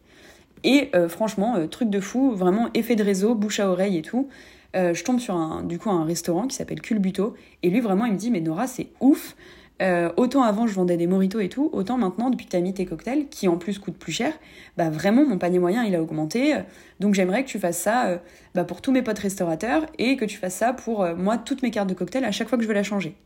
[0.65, 4.29] Et franchement, truc de fou, vraiment effet de réseau, bouche à oreille et tout.
[4.77, 7.35] Euh, je tombe sur un, du coup, un restaurant qui s'appelle Culbuto.
[7.63, 9.37] Et lui, vraiment, il me dit Mais Nora, c'est ouf.
[9.83, 12.63] Euh, autant avant je vendais des moritos et tout, autant maintenant depuis que tu as
[12.63, 14.33] mis tes cocktails, qui en plus coûtent plus cher,
[14.79, 16.57] bah vraiment mon panier moyen il a augmenté.
[16.99, 18.17] Donc j'aimerais que tu fasses ça euh,
[18.55, 21.71] bah, pour tous mes potes restaurateurs et que tu fasses ça pour moi toutes mes
[21.71, 23.17] cartes de cocktail à chaque fois que je veux la changer.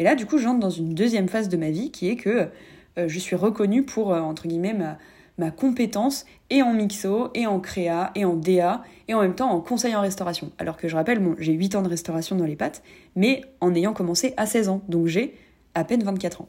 [0.00, 2.48] Et là du coup j'entre dans une deuxième phase de ma vie qui est que
[2.96, 4.98] je suis reconnue pour entre guillemets ma,
[5.40, 9.50] ma compétence et en mixo, et en créa, et en DA, et en même temps
[9.50, 10.52] en conseil en restauration.
[10.58, 12.82] Alors que je rappelle, bon, j'ai 8 ans de restauration dans les pattes,
[13.16, 15.34] mais en ayant commencé à 16 ans, donc j'ai
[15.74, 16.48] à peine 24 ans.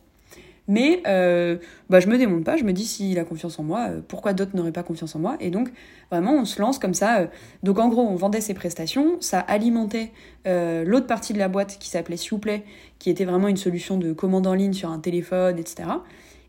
[0.71, 1.57] Mais euh,
[1.89, 4.31] bah, je me démonte pas, je me dis s'il a confiance en moi, euh, pourquoi
[4.31, 5.35] d'autres n'auraient pas confiance en moi?
[5.41, 5.69] Et donc
[6.09, 7.19] vraiment on se lance comme ça.
[7.19, 7.27] Euh.
[7.61, 10.13] donc en gros on vendait ses prestations, ça alimentait
[10.45, 12.63] l'autre partie de la boîte qui s'appelait Souplet,
[12.99, 15.89] qui était vraiment une solution de commande en ligne sur un téléphone, etc.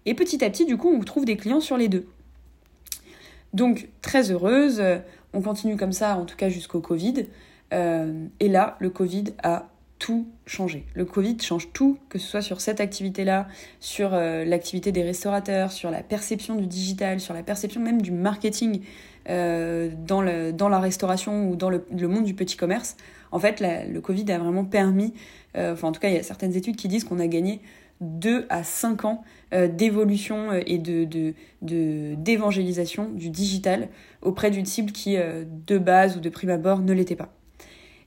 [0.07, 2.07] Et petit à petit du coup on trouve des clients sur les deux.
[3.55, 4.81] Donc très heureuse,
[5.33, 7.27] on continue comme ça en tout cas jusqu'au Covid.
[7.73, 9.69] Euh, et là, le Covid a
[10.03, 10.85] tout changé.
[10.95, 13.47] Le Covid change tout, que ce soit sur cette activité-là,
[13.79, 18.11] sur euh, l'activité des restaurateurs, sur la perception du digital, sur la perception même du
[18.11, 18.81] marketing
[19.29, 22.97] euh, dans, la restauration ou dans le, monde du petit commerce.
[23.31, 25.15] En fait, le Covid a vraiment permis,
[25.55, 27.63] enfin en tout cas, il y a certaines études qui disent qu'on a gagné
[28.03, 33.89] 2 à 5 ans euh, d'évolution euh, et de, d'évangélisation du digital
[34.21, 37.33] auprès d'une cible qui, euh, de base ou de prime abord, ne l'était pas.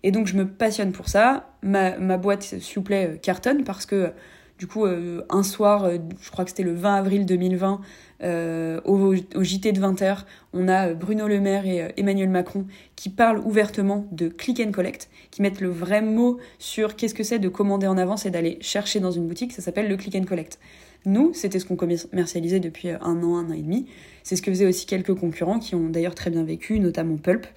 [0.05, 1.49] Et donc je me passionne pour ça.
[1.63, 4.11] Ma, boîte, s'il vous plaît, cartonne parce que
[4.59, 5.89] du coup, un soir,
[6.21, 7.81] je crois que c'était le 20 avril 2020,
[8.23, 10.19] au, au, JT de 20h,
[10.53, 12.65] on a Bruno Le Maire et Emmanuel Macron
[12.95, 17.23] qui parlent ouvertement de click and collect, qui mettent le vrai mot sur qu'est-ce que
[17.23, 19.51] c'est de commander en avance et d'aller chercher dans une boutique.
[19.51, 20.59] Ça s'appelle le click and collect.
[21.05, 23.87] Nous, c'était ce qu'on commercialisait depuis euh, un an, un an et demi.
[24.23, 27.47] C'est ce que faisaient aussi quelques concurrents qui ont d'ailleurs très bien vécu, notamment Pulp.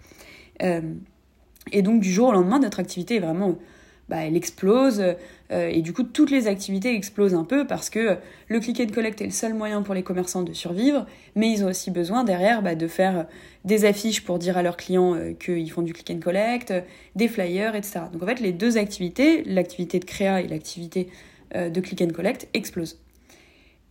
[1.68, 3.56] Euh, et donc du jour au lendemain, notre activité est vraiment,
[4.08, 5.02] bah, elle explose.
[5.50, 8.16] Euh, et du coup, toutes les activités explosent un peu parce que
[8.48, 11.64] le click and collect est le seul moyen pour les commerçants de survivre, mais ils
[11.64, 13.26] ont aussi besoin derrière bah, de faire
[13.64, 16.72] des affiches pour dire à leurs clients qu'ils font du click and collect,
[17.16, 18.00] des flyers, etc.
[18.12, 21.08] Donc en fait, les deux activités, l'activité de créa et l'activité
[21.54, 22.98] de click and collect, explosent.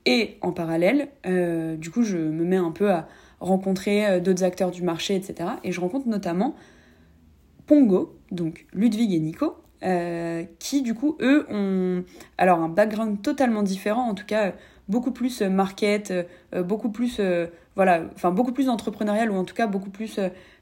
[0.07, 3.09] Et en parallèle, euh, du coup, je me mets un peu à
[3.41, 5.49] rencontrer euh, d'autres acteurs du marché, etc.
[5.65, 6.55] Et je rencontre notamment
[7.67, 12.03] Pongo, donc Ludwig et Nico, euh, qui du coup, eux, ont
[12.37, 14.09] alors un background totalement différent.
[14.09, 14.53] En tout cas,
[14.87, 16.13] beaucoup plus market,
[16.65, 17.21] beaucoup plus
[17.75, 20.19] voilà, enfin beaucoup plus entrepreneurial ou en tout cas beaucoup plus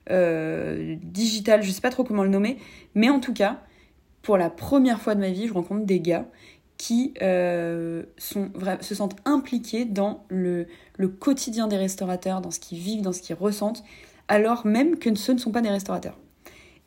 [0.09, 2.57] digital, je sais pas trop comment le nommer,
[2.95, 3.61] mais en tout cas,
[4.21, 6.25] pour la première fois de ma vie, je rencontre des gars
[6.77, 8.05] qui se
[8.79, 13.35] sentent impliqués dans le, le quotidien des restaurateurs, dans ce qu'ils vivent, dans ce qu'ils
[13.35, 13.83] ressentent,
[14.27, 16.17] alors même que ce ne sont pas des restaurateurs.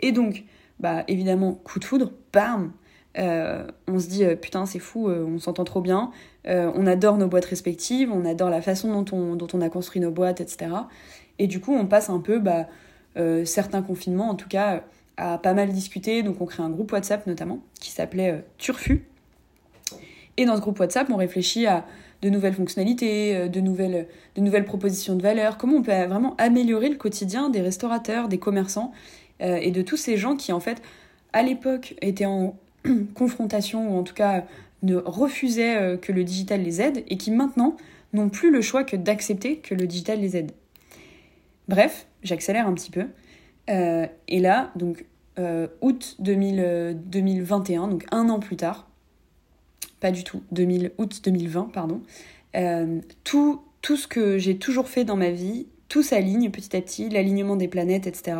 [0.01, 0.45] Et donc,
[0.81, 2.73] bah évidemment, coup de foudre, bam
[3.19, 6.11] euh, on se dit euh, putain c'est fou, euh, on s'entend trop bien,
[6.47, 10.01] on adore nos boîtes respectives, on adore la façon dont on, dont on a construit
[10.01, 10.71] nos boîtes, etc.
[11.39, 12.69] Et du coup on passe un peu bah,
[13.45, 14.83] certains confinements en tout cas
[15.19, 19.05] à pas mal discuter, donc on crée un groupe WhatsApp notamment qui s'appelait Turfu.
[20.39, 21.85] Et dans ce groupe WhatsApp on réfléchit à
[22.23, 26.89] de nouvelles fonctionnalités, de nouvelles, de nouvelles propositions de valeur, comment on peut vraiment améliorer
[26.89, 28.93] le quotidien des restaurateurs, des commerçants
[29.41, 30.83] et de tous ces gens qui en fait
[31.33, 32.57] à l'époque étaient en
[33.15, 34.45] confrontation, ou en tout cas
[34.83, 37.77] ne refusaient euh, que le digital les aide, et qui maintenant
[38.13, 40.53] n'ont plus le choix que d'accepter que le digital les aide.
[41.69, 43.07] Bref, j'accélère un petit peu.
[43.69, 45.05] Euh, et là, donc
[45.39, 48.89] euh, août 2021, donc un an plus tard,
[50.01, 52.01] pas du tout, 2000, août 2020, pardon,
[53.25, 57.09] tout, tout ce que j'ai toujours fait dans ma vie, tout s'aligne petit à petit,
[57.09, 58.37] l'alignement des planètes, etc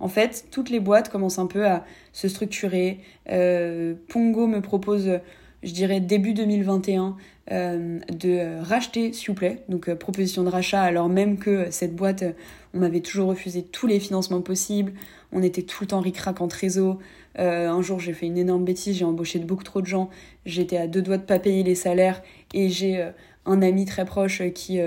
[0.00, 3.00] en fait, toutes les boîtes commencent un peu à se structurer.
[3.30, 5.20] Euh, Pongo me propose,
[5.62, 7.16] je dirais début 2021,
[7.52, 9.62] euh, de racheter, s'il vous plaît.
[9.68, 12.24] Donc, euh, proposition de rachat, alors même que cette boîte,
[12.72, 14.94] on m'avait toujours refusé tous les financements possibles.
[15.32, 16.98] On était tout le temps ric-rac en trésor.
[17.36, 20.10] un jour, j'ai fait une énorme bêtise, j'ai embauché beaucoup trop de gens.
[20.46, 22.22] J'étais à deux doigts de pas payer les salaires.
[22.54, 23.08] Et j'ai
[23.46, 24.80] un ami très proche qui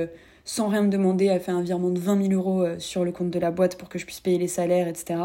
[0.46, 3.12] sans rien me demander, a fait un virement de 20 000 euros euh, sur le
[3.12, 5.20] compte de la boîte pour que je puisse payer les salaires, etc.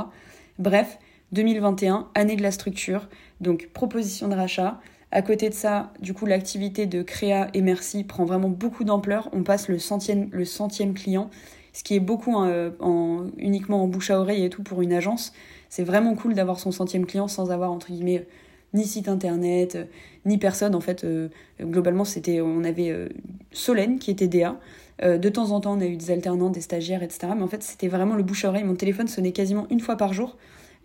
[0.59, 0.98] Bref,
[1.33, 3.09] 2021, année de la structure,
[3.40, 4.81] donc proposition de rachat.
[5.11, 9.28] À côté de ça, du coup, l'activité de Créa et Merci prend vraiment beaucoup d'ampleur.
[9.33, 11.31] On passe le centième, le centième client,
[11.72, 14.83] ce qui est beaucoup hein, euh, en, uniquement en bouche à oreille et tout pour
[14.83, 15.33] une agence.
[15.70, 18.26] C'est vraiment cool d'avoir son centième client sans avoir, entre guillemets,
[18.74, 19.78] ni site internet,
[20.26, 20.74] ni personne.
[20.74, 21.28] En fait, euh,
[21.61, 23.09] globalement, c'était, on avait
[23.50, 24.54] Solène qui était DA, euh,
[25.02, 27.28] de temps en temps, on a eu des alternants, des stagiaires, etc.
[27.37, 28.64] Mais en fait, c'était vraiment le bouche-oreille.
[28.64, 30.37] Mon téléphone sonnait quasiment une fois par jour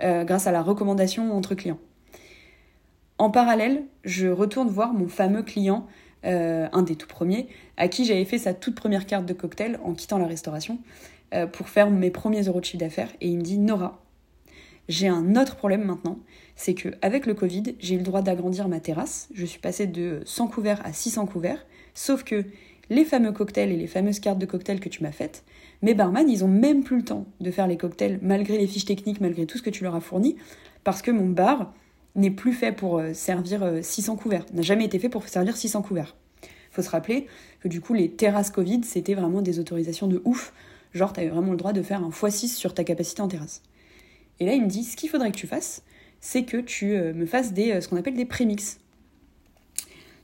[0.04, 1.80] euh, grâce à la recommandation entre clients.
[3.18, 5.88] En parallèle, je retourne voir mon fameux client,
[6.26, 7.48] euh, un des tout premiers,
[7.78, 10.80] à qui j'avais fait sa toute première carte de cocktail en quittant la restauration
[11.52, 13.10] pour faire mes premiers euros de chiffre d'affaires.
[13.20, 14.04] Et il me dit Nora,
[14.90, 16.20] j'ai un autre problème maintenant,
[16.56, 19.30] c'est que avec le Covid, j'ai eu le droit d'agrandir ma terrasse.
[19.34, 22.46] Je suis passée de 100 couverts à 600 couverts, sauf que
[22.90, 25.44] les fameux cocktails et les fameuses cartes de cocktails que tu m'as faites,
[25.82, 28.86] mes barman, ils ont même plus le temps de faire les cocktails malgré les fiches
[28.86, 30.36] techniques, malgré tout ce que tu leur as fourni,
[30.84, 31.74] parce que mon bar
[32.16, 35.58] n'est plus fait pour euh, servir 600 euh, couverts, n'a jamais été fait pour servir
[35.58, 36.16] 600 couverts.
[36.72, 37.28] Faut se rappeler
[37.60, 40.54] que du coup, les terrasses Covid, c'était vraiment des autorisations de ouf.
[40.94, 43.62] Genre, t'avais vraiment le droit de faire un x6 sur ta capacité en terrasse.
[44.40, 45.84] Et là, il me dit, ce qu'il faudrait que tu fasses,
[46.20, 48.80] c'est que tu euh, me fasses des, ce qu'on appelle des prémix.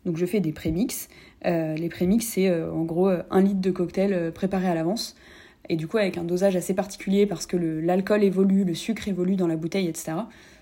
[0.05, 1.07] Donc je fais des prémix.
[1.45, 5.15] Euh, les prémix, c'est euh, en gros euh, un litre de cocktail préparé à l'avance.
[5.69, 9.35] Et du coup, avec un dosage assez particulier parce que l'alcool évolue, le sucre évolue
[9.35, 10.13] dans la bouteille, etc.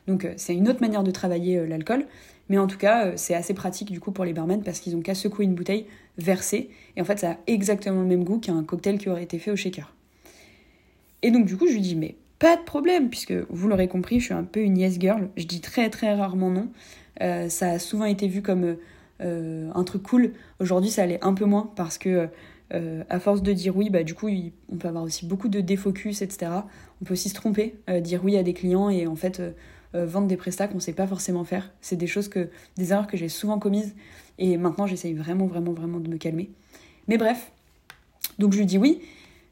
[0.06, 2.06] Donc, c'est une autre manière de travailler l'alcool.
[2.50, 5.02] Mais en tout cas, c'est assez pratique du coup pour les barmen parce qu'ils ont
[5.02, 5.86] qu'à secouer une bouteille,
[6.18, 6.70] verser.
[6.98, 9.52] Et en fait, ça a exactement le même goût qu'un cocktail qui aurait été fait
[9.52, 9.94] au shaker.
[11.22, 14.20] Et donc, du coup, je lui dis, mais pas de problème, puisque vous l'aurez compris,
[14.20, 15.30] je suis un peu une yes girl.
[15.38, 16.68] Je dis très très rarement non.
[17.50, 18.76] ça a souvent été vu comme
[19.20, 20.34] un truc cool.
[20.60, 22.30] Aujourd'hui, ça allait un peu moins parce que
[22.74, 24.30] euh, à force de dire oui, bah, du coup,
[24.70, 26.52] on peut avoir aussi beaucoup de défocus, etc.
[27.02, 29.42] On peut aussi se tromper, euh, dire oui à des clients et en fait
[29.94, 31.72] vendre des prestats qu'on sait pas forcément faire.
[31.82, 33.96] C'est des choses que, des erreurs que j'ai souvent commises
[34.38, 36.52] et maintenant j'essaye vraiment, vraiment, vraiment de me calmer.
[37.08, 37.52] Mais bref,
[38.38, 39.02] donc je lui dis oui,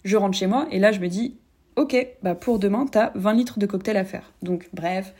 [0.03, 1.37] je rentre chez moi et là je me dis
[1.77, 4.33] ok, bah pour demain, t'as 20 litres de cocktail à faire.
[4.43, 5.15] Donc bref,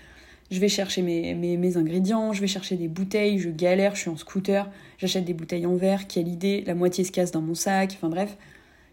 [0.56, 4.16] je vais chercher mes, ingrédients, je vais chercher des bouteilles, je galère, je suis en
[4.16, 7.92] scooter, j'achète des bouteilles en verre, quelle idée, la moitié se casse dans mon sac,
[7.98, 8.38] enfin bref.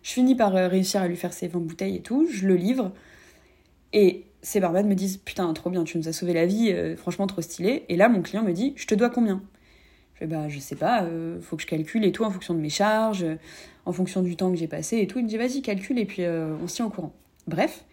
[0.03, 2.57] Je finis par euh, réussir à lui faire ses 20 bouteilles et tout, je le
[2.57, 2.91] livre.
[3.93, 6.97] Et ces barman me disent Putain, trop bien, tu nous as sauvé la vie, euh,
[6.97, 7.85] franchement trop stylé.
[7.89, 9.41] Et là, mon client me dit Je te dois combien?
[10.15, 12.55] Je fais Bah, je sais pas, euh, faut que je calcule et tout en fonction
[12.55, 13.25] de mes charges,
[13.87, 15.21] en fonction du temps que j'ai passé et tout.
[15.21, 17.13] Il me dit Vas-y, calcule et puis on se tient au courant.
[17.47, 17.85] Bref,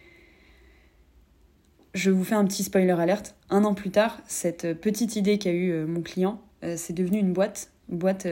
[1.94, 3.36] je vous fais un petit spoiler alerte.
[3.50, 7.20] Un an plus tard, cette petite idée qu'a eu euh, mon client, euh, c'est devenu
[7.20, 8.28] une boîte, une boîte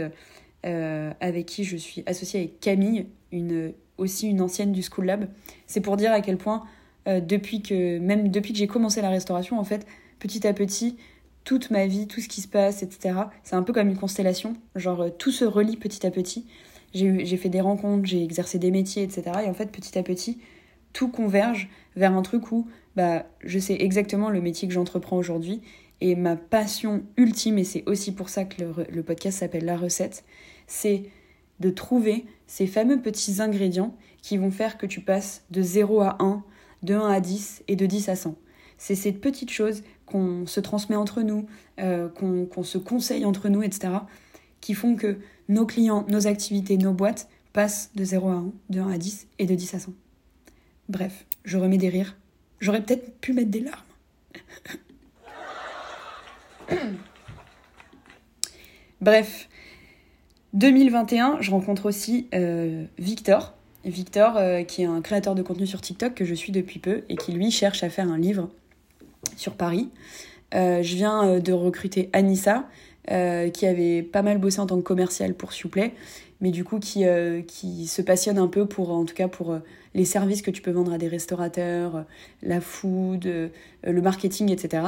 [0.66, 5.28] euh, avec qui je suis associée avec Camille, une, aussi une ancienne du School Lab.
[5.66, 6.64] C'est pour dire à quel point,
[7.06, 9.88] depuis que, même depuis que j'ai commencé la restauration, en fait,
[10.20, 10.98] petit à petit,
[11.48, 13.16] toute ma vie, tout ce qui se passe, etc.
[13.42, 14.58] C'est un peu comme une constellation.
[14.76, 16.46] Genre, euh, tout se relie petit à petit.
[16.94, 19.24] J'ai fait des rencontres, j'ai exercé des métiers, etc.
[19.46, 20.40] Et en fait, petit à petit,
[20.92, 25.62] tout converge vers un truc où bah, je sais exactement le métier que j'entreprends aujourd'hui.
[26.02, 29.78] Et ma passion ultime, et c'est aussi pour ça que le, le podcast s'appelle La
[29.78, 30.26] recette,
[30.66, 31.04] c'est
[31.60, 36.18] de trouver ces fameux petits ingrédients qui vont faire que tu passes de 0 à
[36.20, 36.44] 1,
[36.82, 38.36] de 1 à 10 et de 10 à 100.
[38.80, 41.46] C'est ces petites choses qu'on se transmet entre nous,
[41.80, 43.94] euh, qu'on se conseille entre nous, etc.,
[44.60, 48.80] qui font que nos clients, nos activités, nos boîtes passent de 0 à 1, de
[48.80, 49.94] 1 à 10 et de 10 à 100.
[50.90, 52.18] Bref, je remets des rires.
[52.60, 53.82] J'aurais peut-être pu mettre des larmes.
[59.02, 59.48] Bref,
[60.54, 63.54] 2021, je rencontre aussi euh, Victor.
[63.86, 67.04] Victor, euh, qui est un créateur de contenu sur TikTok que je suis depuis peu
[67.10, 68.50] et qui lui cherche à faire un livre
[69.36, 69.90] sur Paris.
[70.56, 72.68] Euh, je viens de recruter Anissa,
[73.08, 75.72] qui avait pas mal bossé en tant que commercial pour S'il
[76.42, 77.04] mais du coup qui,
[77.48, 79.58] qui se passionne un peu pour, en tout cas pour
[79.94, 82.06] les services que tu peux vendre à des restaurateurs,
[82.44, 83.26] la food,
[83.84, 84.84] le marketing, etc.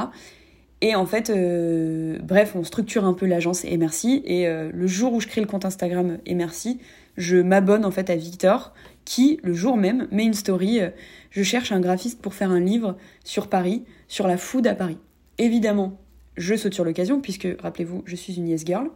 [0.82, 4.22] Et en fait, euh, bref, on structure un peu l'agence et merci.
[4.24, 6.78] Et euh, le jour où je crée le compte Instagram et merci,
[7.16, 8.72] je m'abonne en fait à Victor,
[9.04, 10.80] qui le jour même met une story.
[10.80, 10.88] Euh,
[11.30, 14.96] je cherche un graphiste pour faire un livre sur Paris, sur la food à Paris.
[15.36, 15.98] Évidemment,
[16.36, 18.90] je saute sur l'occasion puisque, rappelez-vous, je suis une yes girl.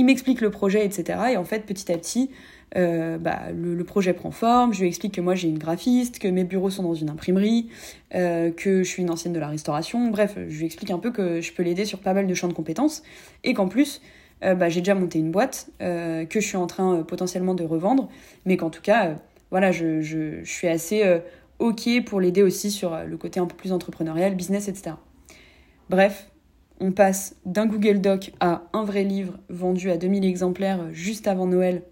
[0.00, 1.18] Il m'explique le projet, etc.
[1.32, 2.30] Et en fait, petit à petit,
[2.74, 6.26] euh, bah, le, projet prend forme, je lui explique que moi j'ai une graphiste, que
[6.26, 7.68] mes bureaux sont dans une imprimerie,
[8.14, 11.10] euh, que je suis une ancienne de la restauration, bref, je lui explique un peu
[11.10, 13.02] que je peux l'aider sur pas mal de champs de compétences,
[13.44, 14.00] et qu'en plus,
[14.42, 18.08] euh, bah, j'ai déjà monté une boîte, que je suis en train potentiellement de revendre,
[18.46, 19.16] mais qu'en tout cas,
[19.50, 21.04] voilà, je, je, je, suis assez
[21.58, 24.92] ok pour l'aider aussi sur le côté un peu plus entrepreneurial, business, etc.
[25.90, 26.30] Bref,
[26.80, 31.46] on passe d'un Google Doc à un vrai livre vendu à 2000 exemplaires juste avant
[31.46, 31.82] Noël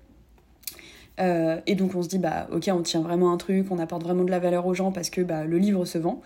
[1.21, 4.03] euh, et donc on se dit, bah ok, on tient vraiment un truc, on apporte
[4.03, 6.23] vraiment de la valeur aux gens parce que bah, le livre se vend.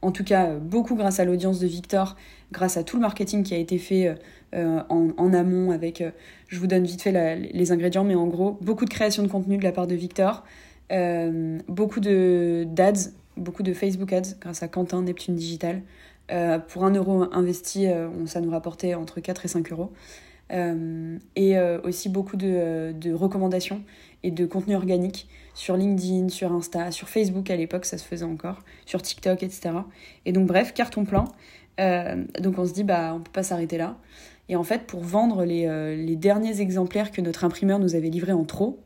[0.00, 2.16] En tout cas, beaucoup grâce à l'audience de Victor,
[2.50, 4.16] grâce à tout le marketing qui a été fait
[4.54, 6.10] euh, en, amont avec, euh,
[6.48, 9.58] je vous donne vite fait les ingrédients, mais en gros, beaucoup de création de contenu
[9.58, 10.42] de la part de Victor,
[11.68, 15.82] beaucoup d'ads, beaucoup de Facebook ads grâce à Quentin, Neptune Digital.
[16.68, 17.86] Pour un euro investi,
[18.26, 19.92] ça nous rapportait entre 4 et 5 euros.
[20.50, 23.82] et aussi beaucoup de, recommandations
[24.22, 28.24] et de contenu organique sur LinkedIn, sur Insta, sur Facebook à l'époque, ça se faisait
[28.24, 29.70] encore, sur TikTok, etc.
[30.24, 31.24] Et donc, bref, carton plein.
[31.80, 33.96] Euh, donc, on se dit, bah, on peut pas s'arrêter là.
[34.48, 38.32] Et en fait, pour vendre euh, les, derniers exemplaires que notre imprimeur nous avait livrés
[38.32, 38.80] en trop,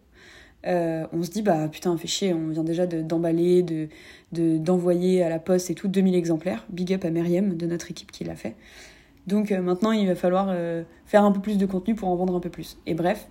[0.67, 3.89] euh, on se dit, bah putain, fait chier, on vient déjà d'emballer, de,
[4.33, 6.65] d'envoyer à la poste et tout 2000 exemplaires.
[6.71, 8.57] Big up à Meriem de notre équipe qui l'a fait.
[9.27, 10.55] Donc maintenant, il va falloir
[11.05, 12.79] faire un peu plus de contenu pour en vendre un peu plus.
[12.87, 13.27] Et bref,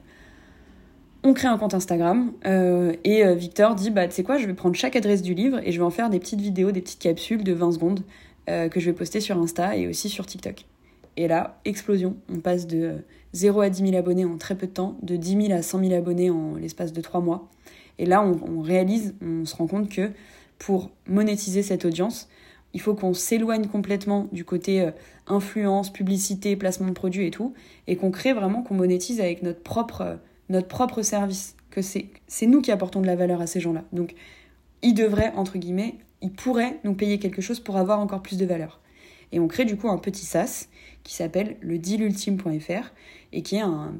[1.26, 4.46] on crée un compte Instagram euh, et euh, Victor dit bah tu sais quoi je
[4.46, 6.82] vais prendre chaque adresse du livre et je vais en faire des petites vidéos, des
[6.82, 8.02] petites capsules de 20 secondes
[8.48, 10.66] euh, que je vais poster sur Insta et aussi sur TikTok.
[11.18, 12.98] Et là, explosion, on passe de
[13.34, 15.80] 0 à 10 000 abonnés en très peu de temps, de 10 000 à 100
[15.80, 17.50] 000 abonnés en l'espace de 3 mois.
[17.98, 20.12] Et là, on, réalise, on se rend compte que
[20.60, 22.28] pour monétiser cette audience,
[22.74, 24.90] il faut qu'on s'éloigne complètement du côté
[25.28, 27.54] influence, publicité, placement de produits et tout,
[27.88, 30.18] et qu'on crée vraiment, qu'on monétise avec notre propre
[30.50, 33.84] notre propre service, que c'est nous qui apportons de la valeur à ces gens-là.
[33.92, 34.16] Donc,
[34.82, 38.46] ils devraient, entre guillemets, ils pourraient nous payer quelque chose pour avoir encore plus de
[38.46, 38.80] valeur.
[39.36, 40.68] Et on crée du coup un petit SaaS
[41.04, 42.92] qui s'appelle le dealultime.fr
[43.34, 43.94] et qui est un,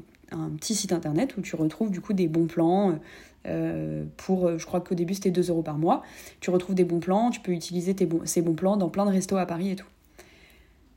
[0.56, 2.98] petit site internet où tu retrouves du coup des bons plans.
[3.46, 6.02] Euh, pour, je crois qu'au début c'était 2 euros par mois.
[6.40, 7.94] Tu retrouves des bons plans, tu peux utiliser
[8.24, 9.86] ces bons plans dans plein de restos à Paris et tout.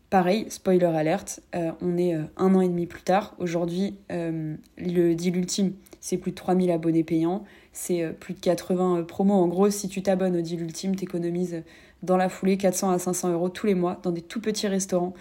[0.09, 3.35] Pareil, spoiler alert, euh, on est euh, un an et demi plus tard.
[3.37, 7.43] Aujourd'hui, euh, le deal ultime, c'est plus de 3000 abonnés payants,
[7.81, 9.33] c'est plus de 80 promos.
[9.33, 11.63] En gros, si tu t'abonnes au deal ultime, tu économises
[12.03, 15.13] dans la foulée 400 à 500 euros tous les mois dans des tout petits restaurants,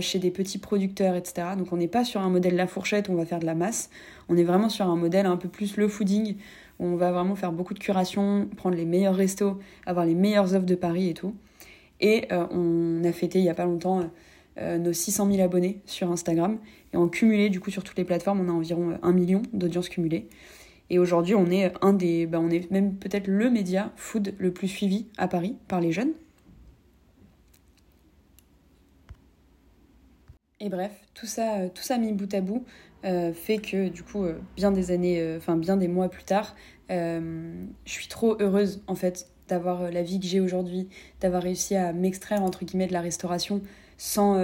[0.00, 1.48] chez des petits producteurs, etc.
[1.56, 3.90] Donc on n'est pas sur un modèle la fourchette on va faire de la masse,
[4.28, 6.36] on est vraiment sur un modèle un peu plus le fooding,
[6.78, 10.54] où on va vraiment faire beaucoup de curation, prendre les meilleurs restos, avoir les meilleures
[10.54, 11.34] offres de Paris et tout.
[12.00, 14.02] Et euh, on a fêté il n'y a pas longtemps
[14.58, 16.58] euh, nos 600 000 abonnés sur Instagram.
[16.92, 19.88] Et en cumulé, du coup, sur toutes les plateformes, on a environ 1 million d'audiences
[19.88, 20.28] cumulées.
[20.94, 24.68] Et aujourd'hui, on est un des, bah, on même peut-être le média food le plus
[24.68, 26.12] suivi à Paris par les jeunes.
[30.60, 32.64] Et bref, tout ça, euh, tout ça mis bout à bout
[33.02, 34.24] fait que du coup,
[34.56, 36.54] bien des années, bien des mois plus tard,
[36.88, 40.88] je suis trop heureuse en fait d'avoir euh, la vie que j'ai aujourd'hui,
[41.20, 43.62] d'avoir réussi à m'extraire entre guillemets de la restauration
[43.96, 44.36] sans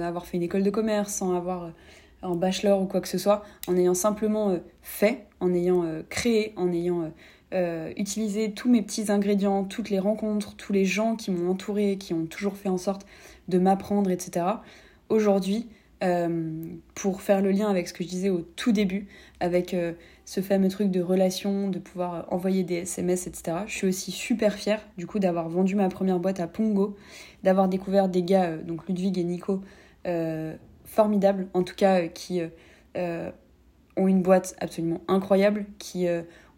[0.00, 1.72] avoir fait une école de commerce, sans avoir
[2.22, 6.72] un bachelor ou quoi que ce soit, en ayant simplement fait, en ayant créé, en
[6.72, 7.12] ayant
[7.96, 12.14] utilisé tous mes petits ingrédients, toutes les rencontres, tous les gens qui m'ont entouré, qui
[12.14, 13.06] ont toujours fait en sorte
[13.48, 14.46] de m'apprendre, etc.
[15.08, 15.68] Aujourd'hui,
[16.94, 19.06] pour faire le lien avec ce que je disais au tout début,
[19.40, 19.74] avec
[20.26, 23.58] ce fameux truc de relation, de pouvoir envoyer des SMS, etc.
[23.68, 26.96] Je suis aussi super fière du coup d'avoir vendu ma première boîte à Pongo,
[27.44, 29.62] d'avoir découvert des gars, euh, donc Ludwig et Nico,
[30.06, 30.54] euh,
[30.86, 32.40] formidables, en tout cas euh, qui
[33.96, 36.06] ont une boîte absolument incroyable, qui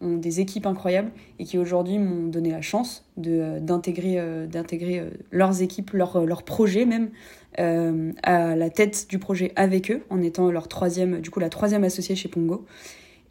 [0.01, 5.93] ont des équipes incroyables et qui aujourd'hui m'ont donné la chance d'intégrer d'intégrer leurs équipes,
[5.93, 7.11] leurs leur projets même,
[7.57, 11.85] à la tête du projet avec eux, en étant leur troisième, du coup la troisième
[11.85, 12.65] associée chez Pongo.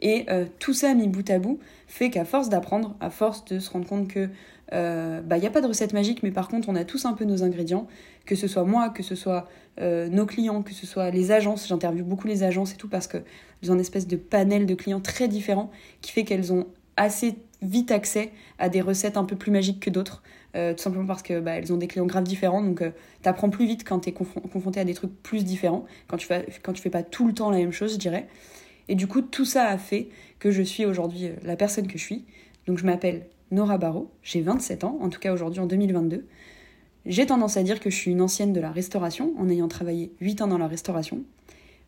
[0.00, 3.58] Et euh, tout ça mis bout à bout fait qu'à force d'apprendre, à force de
[3.58, 4.28] se rendre compte que
[4.72, 7.04] euh, bah, il n'y a pas de recette magique, mais par contre on a tous
[7.04, 7.86] un peu nos ingrédients,
[8.26, 9.48] que ce soit moi, que ce soit
[9.80, 13.06] euh, nos clients, que ce soit les agences, j'interviewe beaucoup les agences et tout parce
[13.06, 13.22] qu'elles
[13.68, 16.66] ont une espèce de panel de clients très différents qui fait qu'elles ont
[16.96, 21.22] assez vite accès à des recettes un peu plus magiques que d'autres, tout simplement parce
[21.22, 22.82] que bah, elles ont des clients graves différents, donc
[23.22, 26.26] tu apprends plus vite quand tu es confronté à des trucs plus différents, quand tu,
[26.26, 28.26] fais, quand tu fais pas tout le temps la même chose, je dirais.
[28.88, 30.08] Et du coup, tout ça a fait
[30.38, 32.24] que je suis aujourd'hui euh, la personne que je suis.
[32.66, 36.26] Donc je m'appelle Nora Barrault, j'ai 27 ans, en tout cas aujourd'hui en 2022.
[37.06, 40.12] J'ai tendance à dire que je suis une ancienne de la restauration, en ayant travaillé
[40.20, 41.22] 8 ans dans la restauration.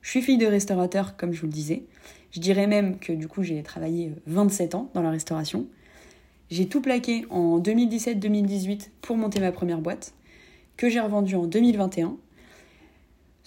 [0.00, 1.84] Je suis fille de restaurateur, comme je vous le disais.
[2.30, 5.66] Je dirais même que du coup j'ai travaillé 27 euh, ans dans la restauration.
[6.50, 10.14] J'ai tout plaqué en 2017-2018 pour monter ma première boîte,
[10.78, 12.16] que j'ai revendue en 2021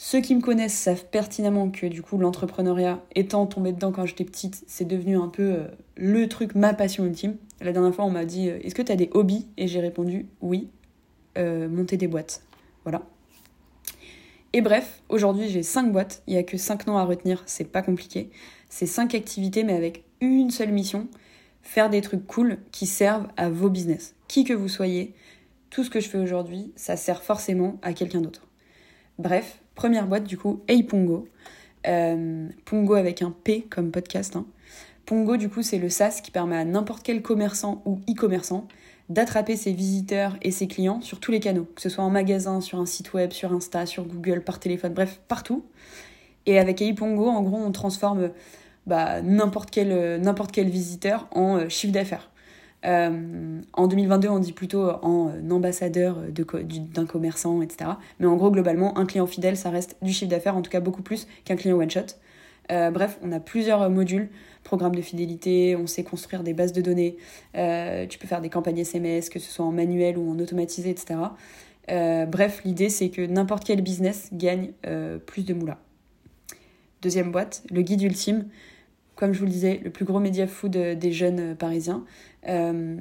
[0.05, 4.25] ceux qui me connaissent savent pertinemment que du coup l'entrepreneuriat étant tombé dedans quand j'étais
[4.25, 7.37] petite, c'est devenu un peu euh, le truc, ma passion ultime.
[7.61, 9.47] La dernière fois on m'a dit euh, est-ce que tu as des hobbies?
[9.55, 10.67] Et j'ai répondu oui,
[11.37, 12.41] euh, monter des boîtes.
[12.83, 13.03] Voilà.
[14.51, 17.71] Et bref, aujourd'hui j'ai 5 boîtes, il n'y a que 5 noms à retenir, c'est
[17.71, 18.29] pas compliqué.
[18.67, 21.07] C'est 5 activités mais avec une seule mission,
[21.61, 24.15] faire des trucs cool qui servent à vos business.
[24.27, 25.15] Qui que vous soyez,
[25.69, 28.45] tout ce que je fais aujourd'hui, ça sert forcément à quelqu'un d'autre.
[29.17, 31.27] Bref, Première boîte, du coup, Hey Pongo.
[31.87, 34.35] Euh, Pongo avec un P comme podcast.
[34.35, 34.45] Hein.
[35.05, 38.67] Pongo, du coup, c'est le SaaS qui permet à n'importe quel commerçant ou e-commerçant
[39.09, 42.61] d'attraper ses visiteurs et ses clients sur tous les canaux, que ce soit en magasin,
[42.61, 45.65] sur un site web, sur Insta, sur Google, par téléphone, bref, partout.
[46.45, 48.31] Et avec Pongo, en gros, on transforme
[48.85, 50.21] bah, n'importe quel,
[50.51, 52.29] quel visiteur en euh, chiffre d'affaires.
[52.85, 57.91] Euh, en 2022, on dit plutôt en euh, ambassadeur d'un commerçant, etc.
[58.19, 60.79] Mais en gros, globalement, un client fidèle, ça reste du chiffre d'affaires, en tout cas
[60.79, 62.17] beaucoup plus qu'un client one-shot.
[62.71, 64.29] Euh, bref, on a plusieurs modules,
[64.63, 67.17] programme de fidélité, on sait construire des bases de données,
[67.53, 71.19] tu peux faire des campagnes SMS, que ce soit en manuel ou en automatisé, etc.
[71.87, 74.71] bref, l'idée c'est que n'importe quel business gagne
[75.25, 75.77] plus de moula.
[77.01, 78.45] Deuxième boîte, le guide ultime
[79.15, 82.03] comme je vous le disais, le plus gros média food des jeunes parisiens.
[82.47, 82.97] Euh,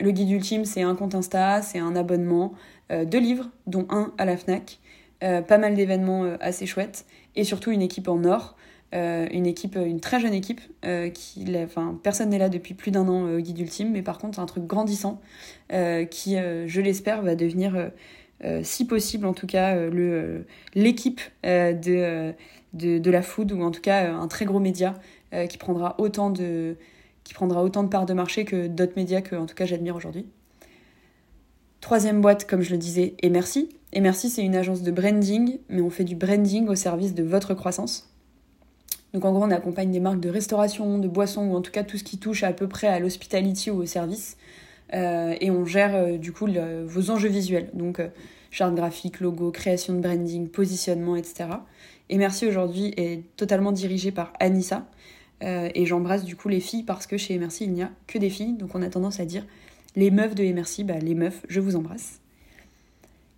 [0.00, 2.54] le guide ultime, c'est un compte Insta, c'est un abonnement,
[2.92, 4.78] euh, deux livres, dont un à la FNAC,
[5.22, 7.06] euh, pas mal d'événements assez chouettes,
[7.36, 8.56] et surtout une équipe en or,
[8.92, 10.60] une équipe, une très jeune équipe,
[11.14, 14.38] qui, enfin, personne n'est là depuis plus d'un an au guide ultime, mais par contre
[14.38, 15.20] un truc grandissant,
[15.68, 17.90] qui, je l'espère, va devenir,
[18.62, 19.76] si possible en tout cas,
[20.76, 22.32] l'équipe de,
[22.72, 24.94] de, de, la food, ou en tout cas un très gros média
[25.48, 26.76] qui prendra autant de
[27.24, 29.96] qui prendra autant de parts de marché que d'autres médias que, en tout cas, j'admire
[29.96, 30.26] aujourd'hui.
[31.80, 33.68] Troisième boîte, comme je le disais, et merci.
[33.92, 38.10] C'est une agence de branding, mais on fait du branding au service de votre croissance.
[39.12, 41.84] Donc en gros, on accompagne des marques de restauration, de boissons, ou en tout cas
[41.84, 44.36] tout ce qui touche à peu près à l'hospitality ou au service.
[44.92, 46.48] Euh, et on gère euh, du coup
[46.84, 47.70] vos enjeux visuels.
[47.74, 48.08] Donc euh,
[48.50, 51.46] charte graphique, logo, création de branding, positionnement, etc.
[52.10, 54.84] Et aujourd'hui est totalement dirigé par Anissa,
[55.42, 58.18] euh, et j'embrasse du coup les filles parce que chez Emercy, il n'y a que
[58.18, 58.54] des filles.
[58.54, 59.44] Donc on a tendance à dire
[59.96, 62.20] les meufs de Emercy, bah, les meufs, je vous embrasse.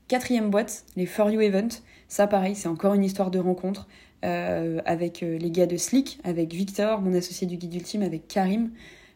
[0.09, 1.69] Quatrième boîte, les For You Event.
[2.09, 3.89] Ça, pareil, c'est encore une histoire de rencontre
[4.25, 8.29] euh, avec euh, les gars de Slick, avec Victor, mon associé du guide ultime, avec
[8.29, 8.71] Karim.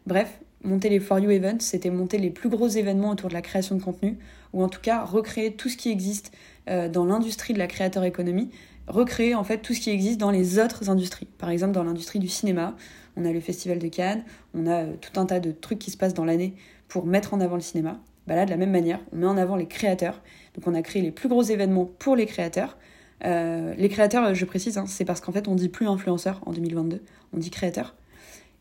[0.05, 3.41] Bref, monter les For You Events, c'était monter les plus gros événements autour de la
[3.41, 4.17] création de contenu,
[4.51, 6.31] ou en tout cas recréer tout ce qui existe
[6.67, 8.51] dans l'industrie de la créateur économie
[8.91, 11.27] recréer en fait tout ce qui existe dans les autres industries.
[11.37, 12.75] Par exemple, dans l'industrie du cinéma,
[13.17, 14.23] on a le Festival de Cannes,
[14.53, 16.53] on a euh, tout un tas de trucs qui se passent dans l'année
[16.87, 17.99] pour mettre en avant le cinéma.
[18.27, 20.21] Bah là, de la même manière, on met en avant les créateurs.
[20.55, 22.77] Donc on a créé les plus gros événements pour les créateurs.
[23.25, 26.51] Euh, les créateurs, je précise, hein, c'est parce qu'en fait on dit plus influenceur en
[26.51, 27.01] 2022,
[27.33, 27.95] on dit créateur.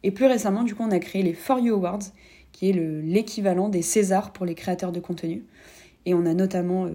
[0.02, 2.04] Et plus récemment, du coup, on a créé les For You Awards,
[2.52, 5.44] qui est l'équivalent des Césars pour les créateurs de contenu.
[6.06, 6.88] Et on a notamment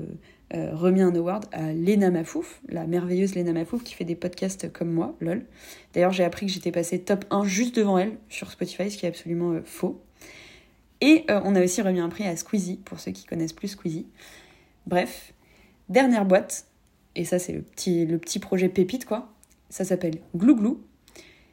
[0.74, 4.92] remis un award à Lena Mafouf, la merveilleuse Lena Mafouf qui fait des podcasts comme
[4.92, 5.46] moi, lol.
[5.94, 9.06] D'ailleurs, j'ai appris que j'étais passée top 1 juste devant elle sur Spotify, ce qui
[9.06, 10.02] est absolument faux.
[11.02, 14.08] Et on a aussi remis un prix à Squeezie, pour ceux qui connaissent plus Squeezie.
[14.88, 15.34] Bref,
[15.90, 16.68] dernière boîte,
[17.16, 19.32] et ça c'est le petit, le petit projet pépite quoi,
[19.70, 20.82] ça s'appelle Glou